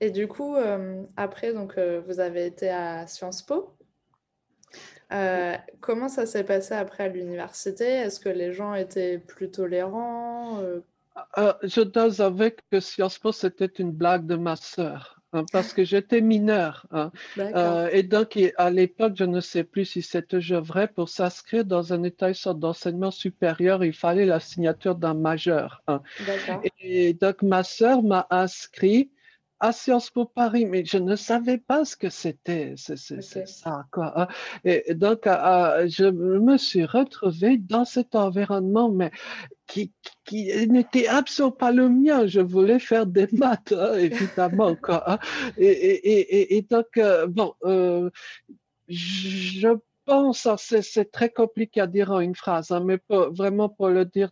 [0.00, 0.56] Et du coup,
[1.16, 3.76] après, donc, vous avez été à Sciences Po.
[5.80, 7.84] comment ça s'est passé après à l'université?
[7.84, 10.80] Est-ce que les gens étaient plus tolérants euh,
[11.62, 15.22] je dois avouer que Sciences Po, c'était une blague de ma sœur.
[15.34, 16.86] Hein, parce que j'étais mineur.
[16.90, 17.10] Hein.
[17.38, 21.64] Euh, et donc, à l'époque, je ne sais plus si c'est toujours vrai, pour s'inscrire
[21.64, 25.82] dans un établissement d'enseignement supérieur, il fallait la signature d'un majeur.
[25.88, 26.02] Hein.
[26.80, 29.10] Et donc, ma sœur m'a inscrit
[29.62, 34.12] à Sciences Po Paris, mais je ne savais pas ce que c'était, c'est ça, quoi.
[34.20, 34.28] Hein.
[34.64, 39.12] Et donc, je me suis retrouvée dans cet environnement, mais
[39.68, 39.92] qui,
[40.24, 42.26] qui n'était absolument pas le mien.
[42.26, 45.08] Je voulais faire des maths, hein, évidemment, quoi.
[45.08, 45.18] Hein.
[45.56, 48.10] Et, et, et, et, donc, euh, bon, euh,
[48.88, 49.68] je
[50.06, 54.30] pense, c'est très compliqué à dire en une phrase, hein, mais vraiment pour le dire,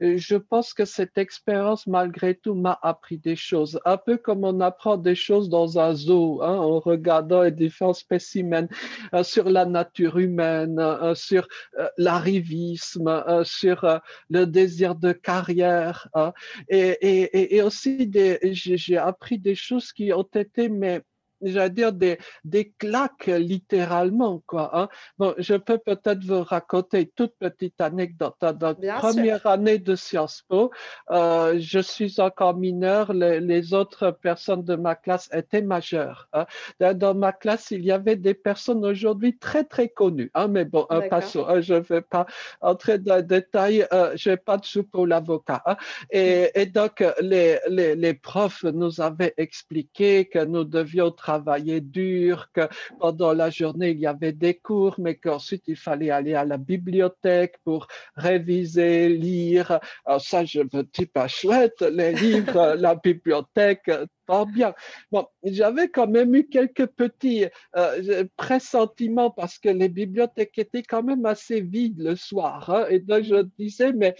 [0.00, 3.80] je pense que cette expérience, malgré tout, m'a appris des choses.
[3.84, 7.92] Un peu comme on apprend des choses dans un zoo, hein, en regardant les différents
[7.92, 8.68] spécimens
[9.14, 11.46] euh, sur la nature humaine, euh, sur
[11.78, 16.08] euh, l'arrivisme, sur le désir de carrière.
[16.14, 16.32] Hein,
[16.68, 18.10] et, aussi,
[18.42, 21.02] j'ai appris des choses qui ont été, mais
[21.42, 24.42] j'allais dire, des, des claques littéralement.
[24.46, 24.88] Quoi, hein.
[25.18, 28.34] Bon, je peux peut-être vous raconter toute petite anecdote.
[28.40, 30.70] Dans la première année de Sciences Po,
[31.10, 36.28] euh, je suis encore mineur, les, les, autres personnes de ma classe étaient majeures.
[36.32, 36.46] Hein.
[36.94, 40.30] Dans ma classe, il y avait des personnes aujourd'hui très, très connues.
[40.34, 42.26] Hein, mais bon, passons, hein, je ne vais pas
[42.60, 45.62] entrer dans les détails, euh, je n'ai pas de soupe pour l'avocat.
[45.66, 45.76] Hein.
[46.10, 51.80] Et, et, donc, les, les, les profs nous avaient expliqué que nous devions travailler travailler
[51.80, 52.62] dur, que
[52.98, 56.56] pendant la journée, il y avait des cours, mais qu'ensuite, il fallait aller à la
[56.56, 59.78] bibliothèque pour réviser, lire.
[60.04, 63.90] Alors ça, je me dis pas chouette, les livres, la bibliothèque,
[64.26, 64.74] pas bien.
[65.12, 71.04] Bon, j'avais quand même eu quelques petits euh, pressentiments parce que les bibliothèques étaient quand
[71.04, 72.70] même assez vides le soir.
[72.70, 74.16] Hein, et donc, je disais, mais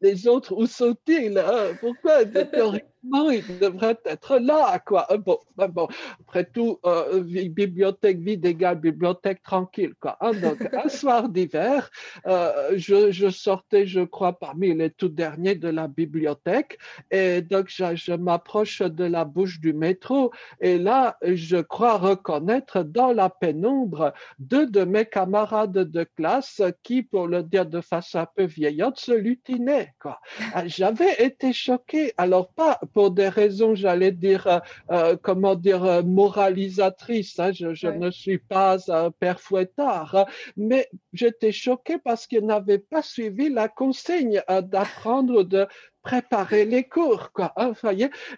[0.00, 1.76] les autres, où sont-ils hein?
[1.80, 2.24] Pourquoi
[3.04, 5.06] il devrait être là, quoi.
[5.10, 5.88] Euh, bon, ben bon
[6.20, 10.16] après tout, euh, bibliothèque vide égale bibliothèque tranquille, quoi.
[10.20, 10.32] Hein.
[10.32, 11.90] Donc, un soir d'hiver,
[12.26, 16.78] euh, je, je, sortais, je crois, parmi les tout derniers de la bibliothèque,
[17.10, 22.82] et donc je, je m'approche de la bouche du métro, et là, je crois reconnaître
[22.82, 28.20] dans la pénombre deux de mes camarades de classe qui, pour le dire de façon
[28.20, 30.20] un peu vieillotte, se lutinaient, quoi.
[30.66, 34.58] J'avais été choqué, alors pas pour des raisons, j'allais dire, euh,
[34.90, 37.38] euh, comment dire, euh, moralisatrices.
[37.38, 37.52] Hein.
[37.52, 40.26] Je, ne suis pas un père fouettard, hein.
[40.56, 45.66] mais j'étais choqué parce qu'il n'avait pas suivi la consigne d'apprendre de
[46.02, 47.52] préparer les cours, quoi.
[47.56, 47.72] Hein,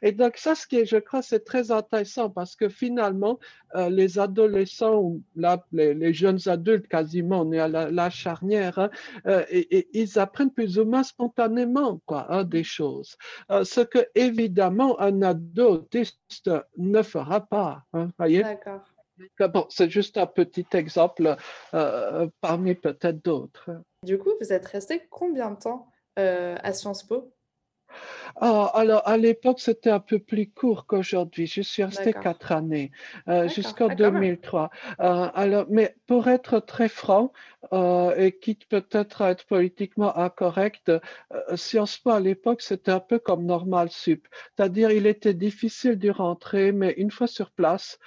[0.03, 3.38] et donc ça, ce qui est, je crois, c'est très intéressant parce que finalement,
[3.74, 8.90] euh, les adolescents ou là, les, jeunes adultes, quasiment, on est à la, charnière, hein,
[9.27, 13.16] euh, et, ils apprennent plus ou moins spontanément, quoi, hein, des choses.
[13.50, 17.83] Euh, ce que évidemment un ado autiste ne fera pas.
[17.94, 18.42] Hein, voyez.
[18.42, 18.83] D'accord.
[19.38, 21.37] Bon, c'est juste un petit exemple
[22.40, 23.70] parmi peut-être d'autres.
[24.03, 27.33] Du coup, vous êtes resté combien de temps à Sciences Po?
[28.37, 31.46] Ah, alors, à l'époque, c'était un peu plus court qu'aujourd'hui.
[31.46, 32.90] Je suis restée quatre années,
[33.28, 34.70] euh, jusqu'en 2003.
[35.00, 37.33] Euh, alors, mais pour être très franc,
[37.72, 40.90] euh, et quitte peut-être à être politiquement incorrect,
[41.54, 44.26] Sciences Po à l'époque, c'était un peu comme Normal Sup.
[44.57, 47.98] C'est-à-dire, il était difficile d'y rentrer, mais une fois sur place,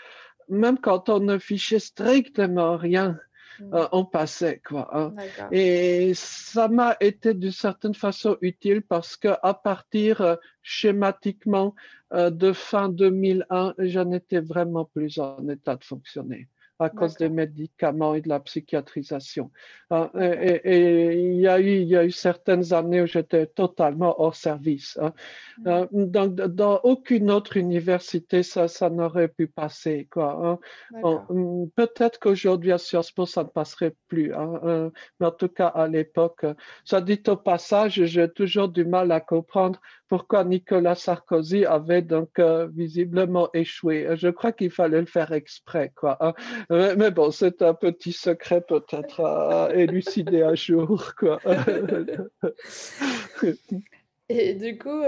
[0.50, 3.17] même quand on ne fichait strictement rien,
[3.62, 4.89] euh, on passait quoi.
[4.91, 5.13] Hein.
[5.52, 11.76] Et ça m'a été d'une certaine façon utile parce que à partir euh, schématiquement
[12.13, 16.48] euh, de fin 2001, j'en étais vraiment plus en état de fonctionner
[16.79, 19.51] à cause des médicaments et de la psychiatrisation.
[19.89, 24.21] Hein, et, il, y a eu, il y a eu certaines années où j'étais totalement
[24.21, 24.97] hors service.
[25.01, 25.13] Hein.
[25.59, 25.67] Mm.
[25.67, 30.07] Euh, donc, dans aucune autre université, ça, ça n'aurait pu passer.
[30.11, 30.59] Quoi,
[30.93, 31.25] hein.
[31.29, 34.33] mm, Peut-être qu'aujourd'hui, à Sciences Po, ça ne passerait plus.
[34.33, 36.45] Euh, mais en tout cas, à l'époque,
[36.83, 42.39] ça dit au passage, j'ai toujours du mal à comprendre pourquoi Nicolas Sarkozy avait donc
[42.39, 44.07] euh, visiblement échoué.
[44.15, 46.17] Je crois qu'il fallait le faire exprès, quoi.
[46.21, 46.33] Hein.
[46.69, 51.39] Mais, bon, c'est un petit secret peut-être à élucider un jour, quoi.
[54.30, 55.01] Et du coup,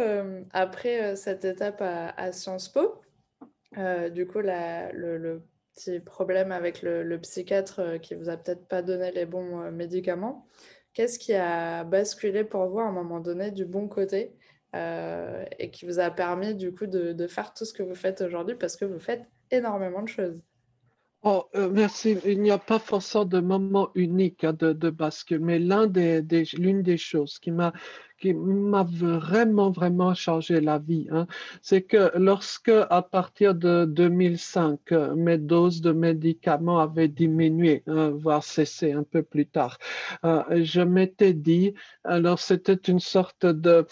[0.51, 3.01] après cette étape à, Sciences Po,
[4.11, 5.41] du coup, le,
[5.75, 10.47] petit problème avec le, psychiatre qui vous a peut-être pas donné les bons médicaments,
[10.93, 14.33] qu'est-ce qui a basculé pour vous à un moment donné du bon côté
[14.73, 18.55] et qui vous a permis du coup de faire tout ce que vous faites aujourd'hui
[18.55, 20.39] parce que vous faites énormément de choses?
[21.23, 22.17] Oh, euh, merci.
[22.25, 24.89] Il n'y a pas forcément de moment unique hein, de, de,
[25.37, 27.73] mais l'une des choses qui m'a
[28.23, 31.27] vraiment, vraiment changé la vie, hein,
[31.61, 38.43] c'est que lorsque, à partir de 2005, mes doses de médicaments avaient diminué, hein, voire
[38.43, 39.77] cessé un peu plus tard,
[40.23, 41.73] euh, je m'étais dit,
[42.05, 43.85] alors c'était une sorte de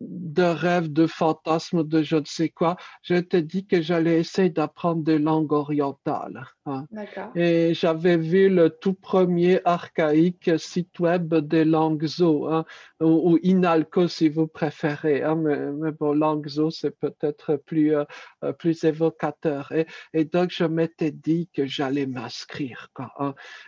[0.00, 4.48] de rêve, de fantasme, de je ne sais quoi, je t'ai dit que j'allais essayer
[4.48, 6.46] d'apprendre des langues orientales.
[6.66, 6.86] Hein.
[7.34, 12.64] Et j'avais vu le tout premier archaïque site web des langues zo, hein,
[13.00, 15.22] ou, Inalco si vous préférez.
[15.22, 18.04] Hein, mais, bon, langue zo, c'est peut-être plus, euh,
[18.44, 19.70] euh, plus évocateur.
[19.72, 22.88] Et, et, donc, je m'étais dit que j'allais m'inscrire.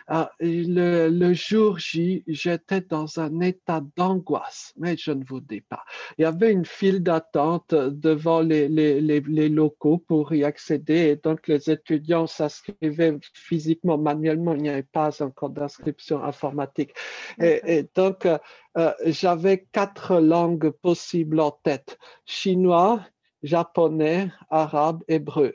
[0.07, 5.61] Ah, le, le jour J, j'étais dans un état d'angoisse, mais je ne vous dis
[5.61, 5.83] pas
[6.23, 11.09] il y avait une file d'attente devant les, les, les, locaux pour y accéder.
[11.09, 16.93] Et donc les étudiants s'inscrivaient physiquement, manuellement, il n'y avait pas encore d'inscription informatique.
[17.41, 23.01] Et, donc, euh, j'avais quatre langues possibles en tête, chinois,
[23.41, 25.53] japonais, arabe, hébreu.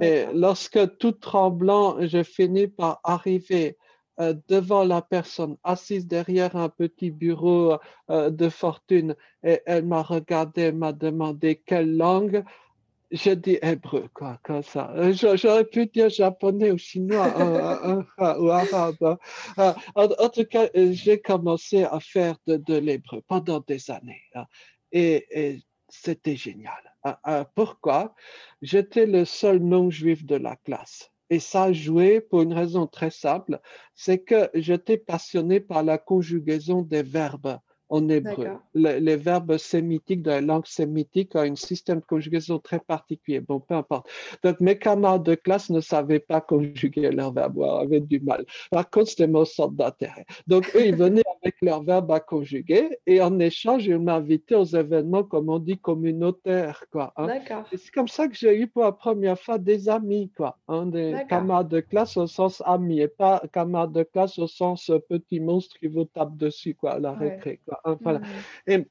[0.00, 3.85] Et lorsque tout tremblant, je finis par arriver euh,
[4.18, 7.78] devant la personne assise derrière un petit bureau
[8.10, 12.42] euh, de fortune et elle m'a regardé, m'a demandé quelle langue.
[13.12, 14.90] J'ai dit hébreu, quoi, comme ça.
[14.96, 17.28] Euh, j'aurais pu dire japonais ou chinois
[18.18, 19.18] ou arabe.
[19.94, 24.22] En, tout cas, j'ai commencé à faire de, l'hébreu pendant des années.
[24.34, 24.46] Hein.
[24.90, 26.82] et, c'était génial.
[27.54, 28.14] Pourquoi?
[28.60, 31.12] J'étais le seul non-juif de la classe.
[31.30, 33.60] Et ça a joué pour une raison très simple,
[33.94, 38.48] c'est que j'étais passionné par la conjugaison des verbes en hébreu.
[38.74, 43.40] les verbes sémitiques de la langue sémitique ont un système de conjugaison très particulier.
[43.40, 44.08] Bon, peu importe.
[44.42, 48.44] Donc, mes camarades de classe ne savaient pas conjuguer leurs verbes, avaient du mal.
[48.70, 50.26] Par contre, c'était mon centre d'intérêt.
[50.46, 54.64] Donc, eux, ils venaient avec leurs verbes à conjuguer et en échange, ils m'invitaient aux
[54.64, 57.12] événements, comme on dit, communautaires, quoi.
[57.16, 57.28] Hein.
[57.70, 60.58] C'est comme ça que j'ai eu pour la première fois des amis, quoi.
[60.68, 64.90] Hein, des camarades de classe au sens amis et pas camarades de classe au sens
[65.08, 67.75] petit monstre qui vous tape dessus, quoi, à la récré, quoi.
[67.84, 68.20] Hein, voilà.
[68.66, 68.84] Mm.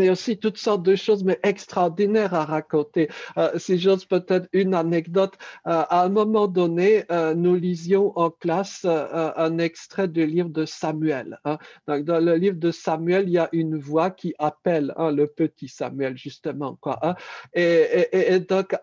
[0.00, 3.08] Il y a aussi toutes sortes de choses, mais extraordinaires à raconter.
[3.36, 5.34] Euh, si j'ose peut-être une anecdote,
[5.66, 10.64] euh, à un moment donné, euh, nous lisions en classe un extrait du livre de
[10.64, 11.38] Samuel.
[11.44, 11.58] Hein.
[11.86, 15.26] Donc, dans le livre de Samuel, il y a une voix qui appelle hein, le
[15.26, 16.78] petit Samuel, justement.
[16.80, 17.14] Quoi, hein.
[17.52, 18.74] et, et, et, donc,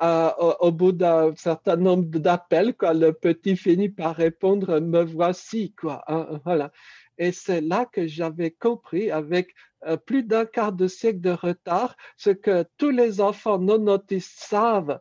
[0.60, 5.73] au, bout d'un certain nombre d'appels, le petit finit par répondre, me voici.
[5.73, 6.04] Quoi,
[6.45, 6.71] voilà.
[7.17, 9.53] Et c'est là que j'avais compris avec
[9.86, 14.39] euh, plus d'un quart de siècle de retard ce que tous les enfants non autistes
[14.39, 14.99] savent,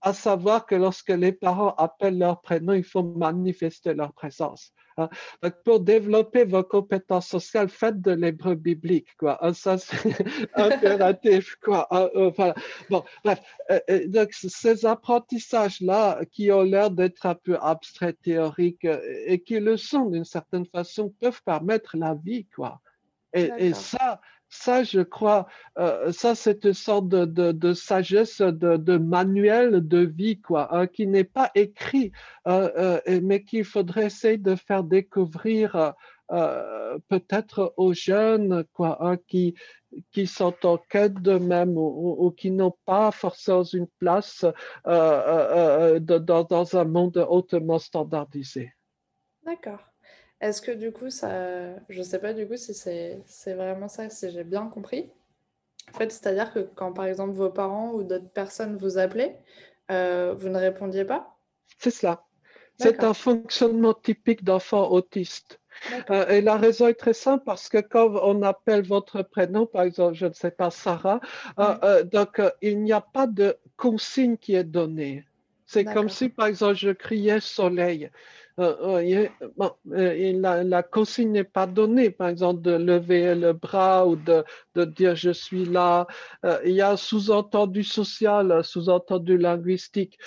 [0.00, 4.72] à savoir que lorsque les parents appellent leur prénom, il faut manifester leur présence.
[4.98, 5.08] Hein.
[5.64, 9.44] pour développer vos compétences sociales, faites de l'hébreu biblique, quoi.
[9.44, 9.96] Hein, ça, c'est
[10.54, 11.86] impératif, quoi.
[11.90, 12.30] Hein, euh,
[12.88, 13.40] bon, bref.
[13.70, 18.86] Euh, donc, ces apprentissages-là, qui ont l'air d'être un peu abstraits, théoriques,
[19.26, 22.80] et qui le sont d'une certaine façon, peuvent permettre la vie, quoi.
[23.32, 25.46] Et, ça, ça, je crois,
[25.78, 31.24] euh, ça, c'est une sorte de, sagesse, de, manuel de vie, quoi, hein, qui n'est
[31.24, 32.12] pas écrit,
[32.46, 35.94] euh, euh, mais qu'il faudrait essayer de faire découvrir
[37.08, 39.54] peut-être aux jeunes, quoi, hein, qui,
[40.10, 44.44] qui sont en quête d'eux-mêmes ou, qui n'ont pas forcément une place
[44.84, 48.72] dans un monde hautement standardisé.
[49.44, 49.80] D'accord.
[50.40, 51.30] Est-ce que du coup, ça,
[51.88, 55.10] je ne sais pas du coup si c'est vraiment ça, si j'ai bien compris.
[55.94, 59.38] En fait, c'est-à-dire que quand par exemple vos parents ou d'autres personnes vous appelaient,
[59.90, 61.38] euh, vous ne répondiez pas?
[61.78, 62.24] C'est cela.
[62.78, 65.60] C'est un fonctionnement typique d'enfant autiste.
[66.10, 69.82] Euh, et la raison est très simple parce que quand on appelle votre prénom, par
[69.82, 71.20] exemple, je ne sais pas, Sarah,
[71.58, 75.24] euh, donc il n'y a pas de consigne qui est donnée.
[75.66, 78.10] C'est comme si, par exemple, je criais soleil.
[78.58, 83.52] Euh, euh, bon, euh, la, la, consigne n'est pas donnée, par exemple, de lever le
[83.52, 86.06] bras ou de, de dire je suis là.
[86.64, 90.18] il y a un sous-entendu social, un sous-entendu linguistique,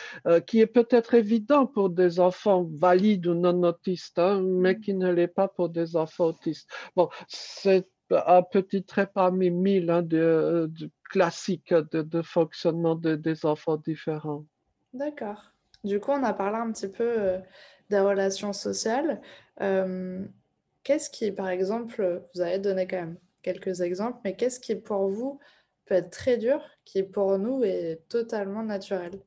[0.45, 5.11] qui est peut-être évident pour des enfants valides ou non autistes, hein, mais qui ne
[5.11, 6.69] l'est pas pour des enfants autistes.
[6.95, 10.71] Bon, c'est un petit trait parmi mille hein, de,
[11.09, 14.45] classiques de, fonctionnement des enfants différents.
[14.93, 15.51] D'accord.
[15.83, 17.39] Du coup, on a parlé un petit peu
[17.89, 19.21] des relations sociales.
[19.61, 20.25] Euh,
[20.83, 25.09] qu'est-ce qui, par exemple, vous avez donné quand même quelques exemples, mais qu'est-ce qui pour
[25.09, 25.39] vous
[25.85, 29.19] peut être très dur, qui pour nous est totalement naturel?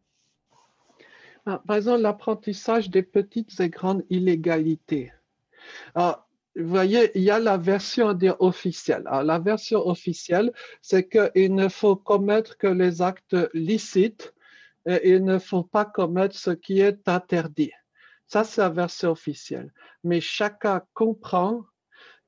[1.45, 5.13] Ah, Par exemple, l'apprentissage des petites et grandes illégalités.
[5.95, 9.03] Ah, vous voyez, il y a la version officielle.
[9.07, 10.53] Alors, la version officielle,
[10.83, 14.35] c'est qu'il ne faut commettre que les actes licites
[14.87, 17.73] et il ne faut pas commettre ce qui est interdit.
[18.33, 19.75] Ça, c'est la version officielle.
[20.05, 21.67] Mais chacun comprend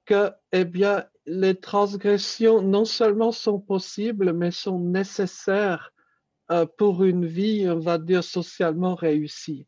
[0.05, 0.67] que, eh
[1.25, 5.95] les transgressions non seulement sont possibles, mais sont nécessaires
[6.51, 9.67] euh, pour une vie, on va dire, socialement réussie.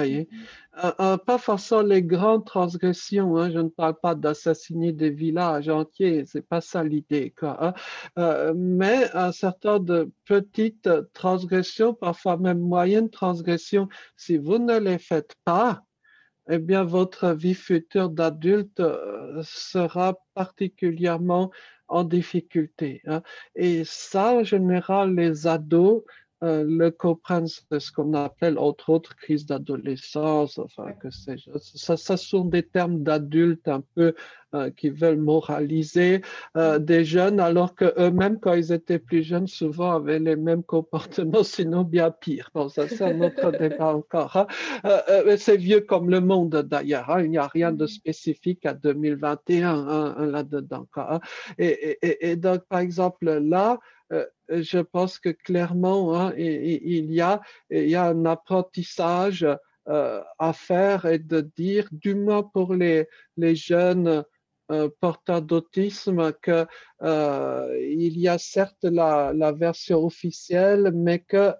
[0.00, 0.24] Voyez?
[0.24, 0.84] Mm-hmm.
[0.84, 5.68] Euh, euh, pas forcément les grandes transgressions, hein, je ne parle pas d'assassiner des villages
[5.68, 7.72] entiers, c'est pas ça l'idée, hein.
[8.54, 15.34] mais un certain de petites transgressions, parfois même moyennes transgressions, si vous ne les faites
[15.44, 15.82] pas,
[16.48, 21.50] eh bien, votre vie future d'adulte euh, sera particulièrement
[21.88, 23.02] en difficulté.
[23.06, 23.22] Hein.
[23.54, 26.02] Et ça, en général, les ados
[26.42, 31.50] euh, le comprennent, c'est ce qu'on appelle entre autres crise d'adolescence, enfin que sais-je.
[31.58, 34.14] Ça, ça sont des termes d'adultes un peu
[34.54, 36.20] euh, qui veulent moraliser
[36.58, 40.62] euh, des jeunes, alors que eux-mêmes, quand ils étaient plus jeunes, souvent avaient les mêmes
[40.76, 42.50] comportements, sinon bien pire.
[42.54, 44.36] Bon, ça c'est un autre débat encore.
[44.36, 44.46] Hein.
[45.38, 47.08] c'est vieux comme le monde d'ailleurs.
[47.08, 47.22] Hein.
[47.22, 47.88] Il n'y a rien de mm-hmm.
[47.88, 50.86] spécifique à 2021 hein, là-dedans.
[51.56, 53.78] Et, et, et, donc, par exemple, là,
[54.48, 57.40] je pense que clairement, hein, il, y a,
[57.70, 59.46] un apprentissage
[59.88, 64.24] euh, à faire et de dire, du moins pour les, jeunes
[64.70, 66.66] euh, porteurs d'autisme, qu'il
[67.02, 71.52] il y a certes la, version officielle, mais que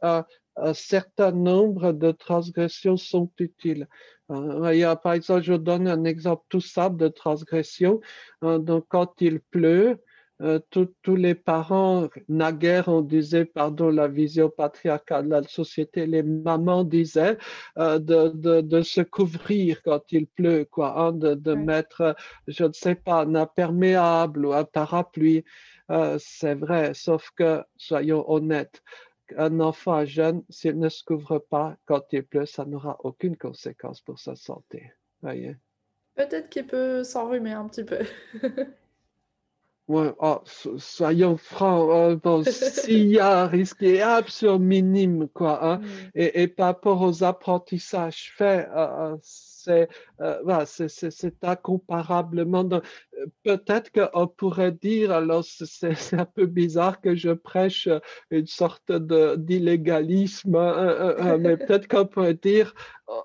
[0.58, 3.86] un certain nombre de transgressions sont utiles.
[4.28, 8.00] par exemple, je donne un exemple tout simple de transgression.
[8.42, 9.98] donc, quand il pleut,
[10.42, 16.22] euh, tous les parents, naguère, on disait, pardon, la vision patriarcale de la société, les
[16.22, 17.38] mamans disaient
[17.78, 22.14] euh, de, de, de, se couvrir quand il pleut, quoi, hein, de, de mettre,
[22.48, 25.44] je ne sais pas, un imperméable ou un parapluie.
[25.90, 28.82] Euh, c'est vrai, sauf que, soyons honnêtes,
[29.36, 34.02] un enfant jeune, s'il ne se couvre pas quand il pleut, ça n'aura aucune conséquence
[34.02, 34.92] pour sa santé.
[35.22, 35.56] Voyez?
[36.14, 38.00] Peut-être qu'il peut s'enrhumer un petit peu.
[39.88, 40.40] Ouais, oh,
[40.78, 46.10] soyons francs, s'il y a un risque est absolument minime, quoi, hein, mm.
[46.16, 49.16] et, et, par rapport aux apprentissages faits, euh, euh
[49.66, 49.88] c'est
[50.20, 52.68] euh, voilà, c'est incomparablement.
[53.42, 57.88] Peut-être qu'on pourrait dire, alors c'est un peu bizarre que je prêche
[58.30, 62.74] une sorte d'illégalisme, hein, mais peut-être qu'on pourrait dire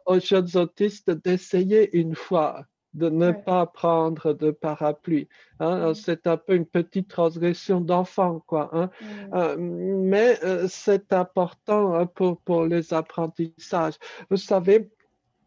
[0.06, 5.28] aux jeunes autistes d'essayer une fois de ne pas prendre de parapluie.
[5.60, 5.94] Hein.
[5.94, 8.70] C'est un peu une petite transgression d'enfant, quoi.
[8.74, 8.90] Hein.
[9.34, 13.96] Euh, mais euh, c'est important hein, pour, pour les apprentissages.
[14.30, 14.90] Vous savez,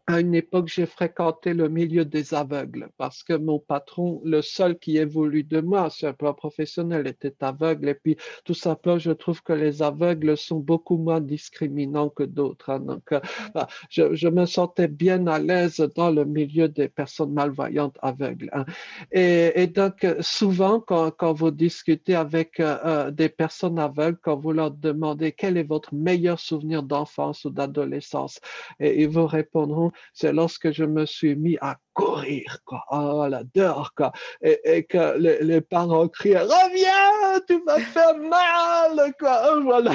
[0.07, 4.77] à une époque, j'ai fréquenté le milieu des aveugles parce que mon patron, le seul
[4.77, 7.89] qui ait voulu de moi sur un plan professionnel, était aveugle.
[7.89, 12.69] Et puis, tout simplement, je trouve que les aveugles sont beaucoup moins discriminants que d'autres.
[12.69, 12.81] Hein.
[12.81, 13.19] Donc, euh,
[13.55, 18.49] bah, je, je, me sentais bien à l'aise dans le milieu des personnes malvoyantes aveugles.
[18.53, 18.65] Hein.
[19.11, 24.37] Et, et, donc, souvent, quand, quand vous discutez avec euh, euh, des personnes aveugles, quand
[24.37, 28.39] vous leur demandez quel est votre meilleur souvenir d'enfance ou d'adolescence,
[28.79, 33.43] et ils vous répondront c'est lorsque je me suis mis à courir, quoi, oh, la
[33.53, 39.91] dehors, quoi, et, que les, parents criaient Reviens, tu vas faire mal, quoi, oh, voilà.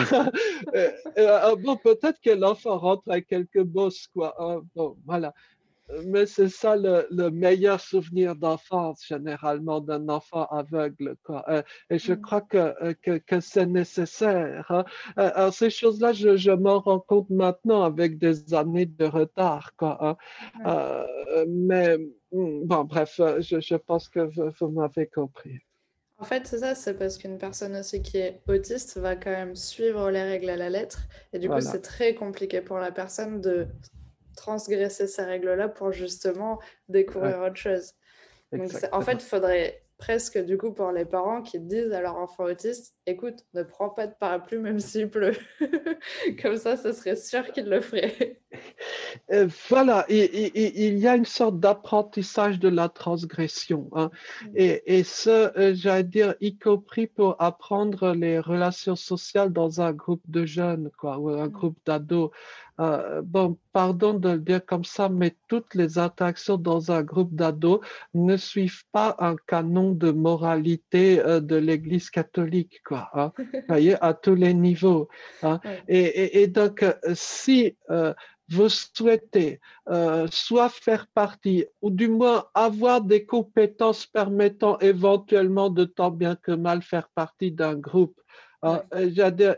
[1.19, 5.33] Euh, bon, peut-être que l'enfant rentre à quelques bosses, quoi, oh, bon, voilà
[6.07, 11.17] mais c'est ça le, meilleur souvenir d'enfance, généralement, d'un enfant aveugle.
[11.23, 11.45] Quoi.
[11.49, 12.21] Euh, et je mm.
[12.21, 14.67] crois que, que, que c'est nécessaire.
[14.71, 14.85] Hein.
[15.19, 19.75] Euh, alors, ces choses-là, je, je m'en rends compte maintenant avec des années de retard.
[19.77, 20.17] Quoi, hein.
[20.67, 21.99] euh, mais
[22.33, 24.21] mm, bon, bref, je, je pense que
[24.61, 25.59] vous, m'avez compris.
[26.19, 29.57] En fait, c'est ça, c'est parce qu'une personne aussi qui est autiste va quand même
[29.57, 31.01] suivre les règles à la lettre.
[31.33, 33.67] Et du coup, c'est très compliqué pour la personne de
[34.37, 37.93] transgresser ces règles-là pour justement découvrir autre chose.
[38.53, 42.17] Donc, en fait, il faudrait presque du coup pour les parents qui disent à leur
[42.17, 45.37] enfant autiste écoute, ne prends pas de parapluie même s'il pleut.
[46.43, 48.41] Comme ça, ce serait sûr qu'il le ferait.
[49.33, 53.89] Euh, voilà, il y a une sorte d'apprentissage de la transgression.
[53.93, 54.11] Hein.
[54.43, 54.49] Mm.
[54.57, 59.93] Et, et, ce, euh, j'allais dire, y compris pour apprendre les relations sociales dans un
[59.93, 61.51] groupe de jeunes, quoi, ou un mm.
[61.51, 62.31] groupe d'ados.
[62.81, 67.35] Euh, bon, pardon de le dire comme ça, mais toutes les interactions dans un groupe
[67.35, 67.81] d'ados
[68.15, 73.11] ne suivent pas un canon de moralité euh, de l'Église catholique, quoi.
[73.13, 73.33] Hein,
[73.69, 75.09] voyez, à tous les niveaux.
[75.43, 75.61] Hein.
[75.89, 77.77] Et, et, donc, euh, si
[78.51, 85.85] vous souhaitez euh, soit faire partie, ou du moins avoir des compétences permettant éventuellement de
[85.85, 88.21] tant bien que mal faire partie d'un groupe,
[88.65, 88.79] euh,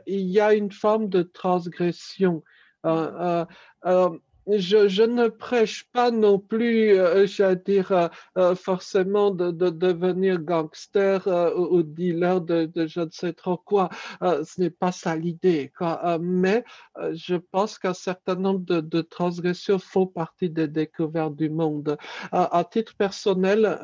[0.06, 2.42] il y a une forme de transgression.
[2.86, 3.44] Euh,
[3.84, 9.70] euh, je, ne prêche pas non plus, euh, j'allais dire, euh, euh forcément de, de,
[9.70, 13.88] devenir gangster euh, ou, dealer de, je ne sais trop quoi.
[14.20, 15.72] Ce n'est pas ça l'idée.
[16.20, 16.64] mais
[17.12, 21.96] je pense qu'un certain nombre de, transgressions font partie des découvertes du monde.
[22.32, 23.78] à titre personnel,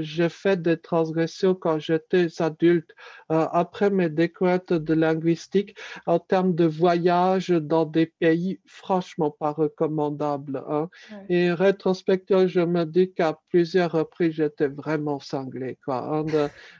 [0.00, 2.94] j'ai fait des transgressions quand j'étais adulte,
[3.28, 5.76] après mes découvertes de linguistique,
[6.06, 10.62] en termes de voyage dans des pays franchement pas recommandable.
[10.68, 10.88] Hein.
[11.28, 15.78] Et rétrospectivement, je me dis qu'à plusieurs reprises, j'étais vraiment cinglé.
[15.84, 16.24] Quoi, hein,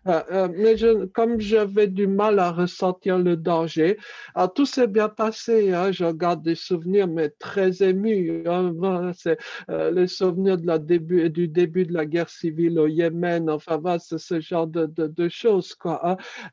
[0.07, 3.99] euh, euh, mais je, comme j'avais du mal à ressentir le danger,
[4.35, 5.73] ah, tout s'est bien passé.
[5.73, 8.45] Hein, je garde des souvenirs, mais très émus.
[8.47, 9.39] Hein, c'est
[9.71, 13.51] euh, les souvenirs de la début, du début de la guerre civile au Yémen.
[13.51, 15.75] Enfin, c'est ce genre de, de, de choses.
[15.75, 16.01] Quoi,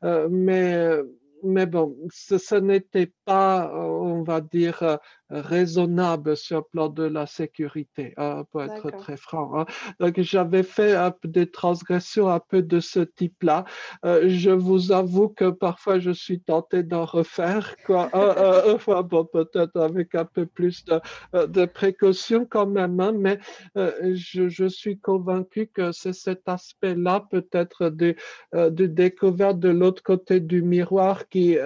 [0.01, 0.27] hein.
[0.29, 0.99] mais
[1.43, 4.97] mais bon, ce, ce n'était pas, on va dire,
[5.29, 9.59] raisonnable sur le plan de la sécurité, hein, pour être très franc.
[9.59, 9.65] Hein.
[9.99, 13.65] Donc, j'avais fait un peu des transgressions un peu de ce type-là.
[14.05, 18.09] Euh, je vous avoue que parfois, je suis tenté d'en refaire, quoi.
[18.75, 20.99] enfin, bon, peut-être avec un peu plus de,
[21.33, 23.39] euh, de précaution quand même, hein, mais
[23.77, 28.15] euh, je, je, suis convaincu que c'est cet aspect-là, peut-être, de,
[28.53, 31.57] de découverte de l'autre côté du miroir qui,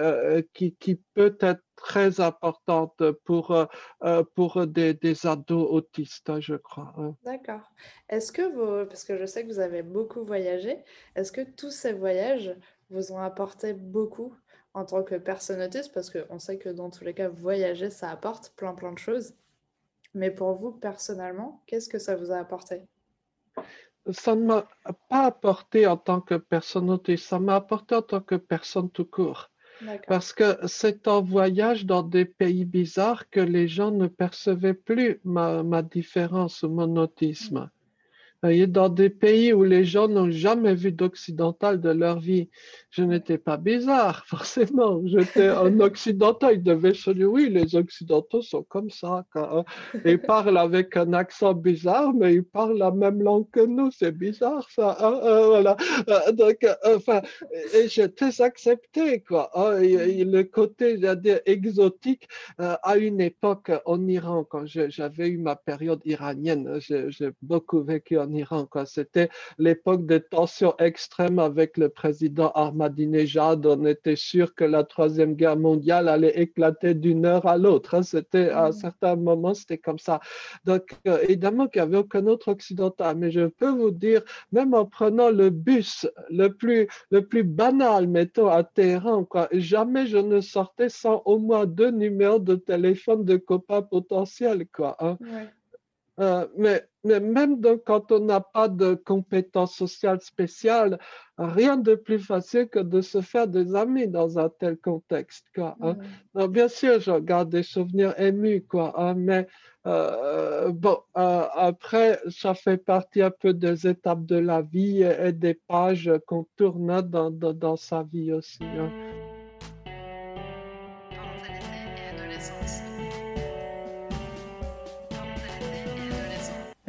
[0.54, 3.64] qui, qui peut être très importante pour, euh,
[4.04, 6.92] euh, pour des, des, ados autistes, je crois.
[6.98, 7.16] Hein.
[7.24, 7.72] D'accord.
[8.08, 10.84] Est-ce que vous, parce que je sais que vous avez beaucoup voyagé,
[11.16, 12.54] est-ce que tous ces voyages
[12.90, 14.34] vous ont apporté beaucoup
[14.74, 15.92] en tant que personne autiste?
[15.92, 19.34] Parce qu'on sait que dans tous les cas, voyager, ça apporte plein plein de choses.
[20.14, 22.82] Mais pour vous, personnellement, qu'est-ce que ça vous a apporté?
[24.12, 24.68] Ça ne m'a
[25.08, 29.04] pas apporté en tant que personne autiste, ça m'a apporté en tant que personne tout
[29.04, 29.49] court.
[30.06, 35.20] Parce que c'est en voyage dans des pays bizarres que les gens ne percevaient plus
[35.24, 37.54] ma, ma différence ou mon autisme.
[37.58, 37.79] voyez,
[38.42, 42.48] dans des pays où les gens n'ont jamais vu d'occidental de leur vie,
[42.90, 45.00] je n'étais pas bizarre, forcément.
[45.06, 46.54] J'étais un occidental.
[46.54, 49.24] Ils devaient se dire, oui, les occidentaux sont comme ça.
[49.32, 49.64] Quand,
[50.04, 53.90] ils parlent avec un accent bizarre, mais ils parlent la même langue que nous.
[53.90, 54.96] C'est bizarre, ça.
[55.00, 55.76] Hein, euh, voilà.
[56.08, 57.22] Euh, donc, euh, enfin,
[57.74, 59.50] et j'étais accepté, quoi.
[59.54, 62.28] Hein, le côté, dire, exotique,
[62.58, 68.29] à une époque en Iran, quand j'avais eu ma période iranienne, j'ai beaucoup vécu en
[68.34, 68.66] Iran.
[68.84, 69.28] C'était
[69.58, 73.66] l'époque des tensions extrêmes avec le président Ahmadinejad.
[73.66, 77.94] On était sûr que la troisième guerre mondiale allait éclater d'une heure à l'autre.
[77.94, 78.02] Hein.
[78.02, 78.72] C'était à un mm.
[78.72, 80.20] certain moment, c'était comme ça.
[80.64, 84.22] Donc euh, évidemment qu'il n'y avait aucun autre occidental, mais je peux vous dire,
[84.52, 90.06] même en prenant le bus le plus le plus banal, mettons à Téhéran, quoi, jamais
[90.06, 94.96] je ne sortais sans au moins deux numéros de téléphone de copains potentiels, quoi.
[95.00, 95.18] Hein.
[96.20, 100.98] Euh, mais, mais, même quand on n'a pas de compétences sociales spéciales,
[101.38, 105.46] rien de plus facile que de se faire des amis dans un tel contexte.
[105.54, 105.96] Quoi, hein.
[106.48, 109.46] bien sûr, je garde des souvenirs émus, quoi, hein, mais
[109.86, 115.32] euh, bon, euh, après, ça fait partie un peu des étapes de la vie et,
[115.32, 118.62] des pages qu'on tourne dans, dans, dans, sa vie aussi.
[118.62, 118.90] Hein.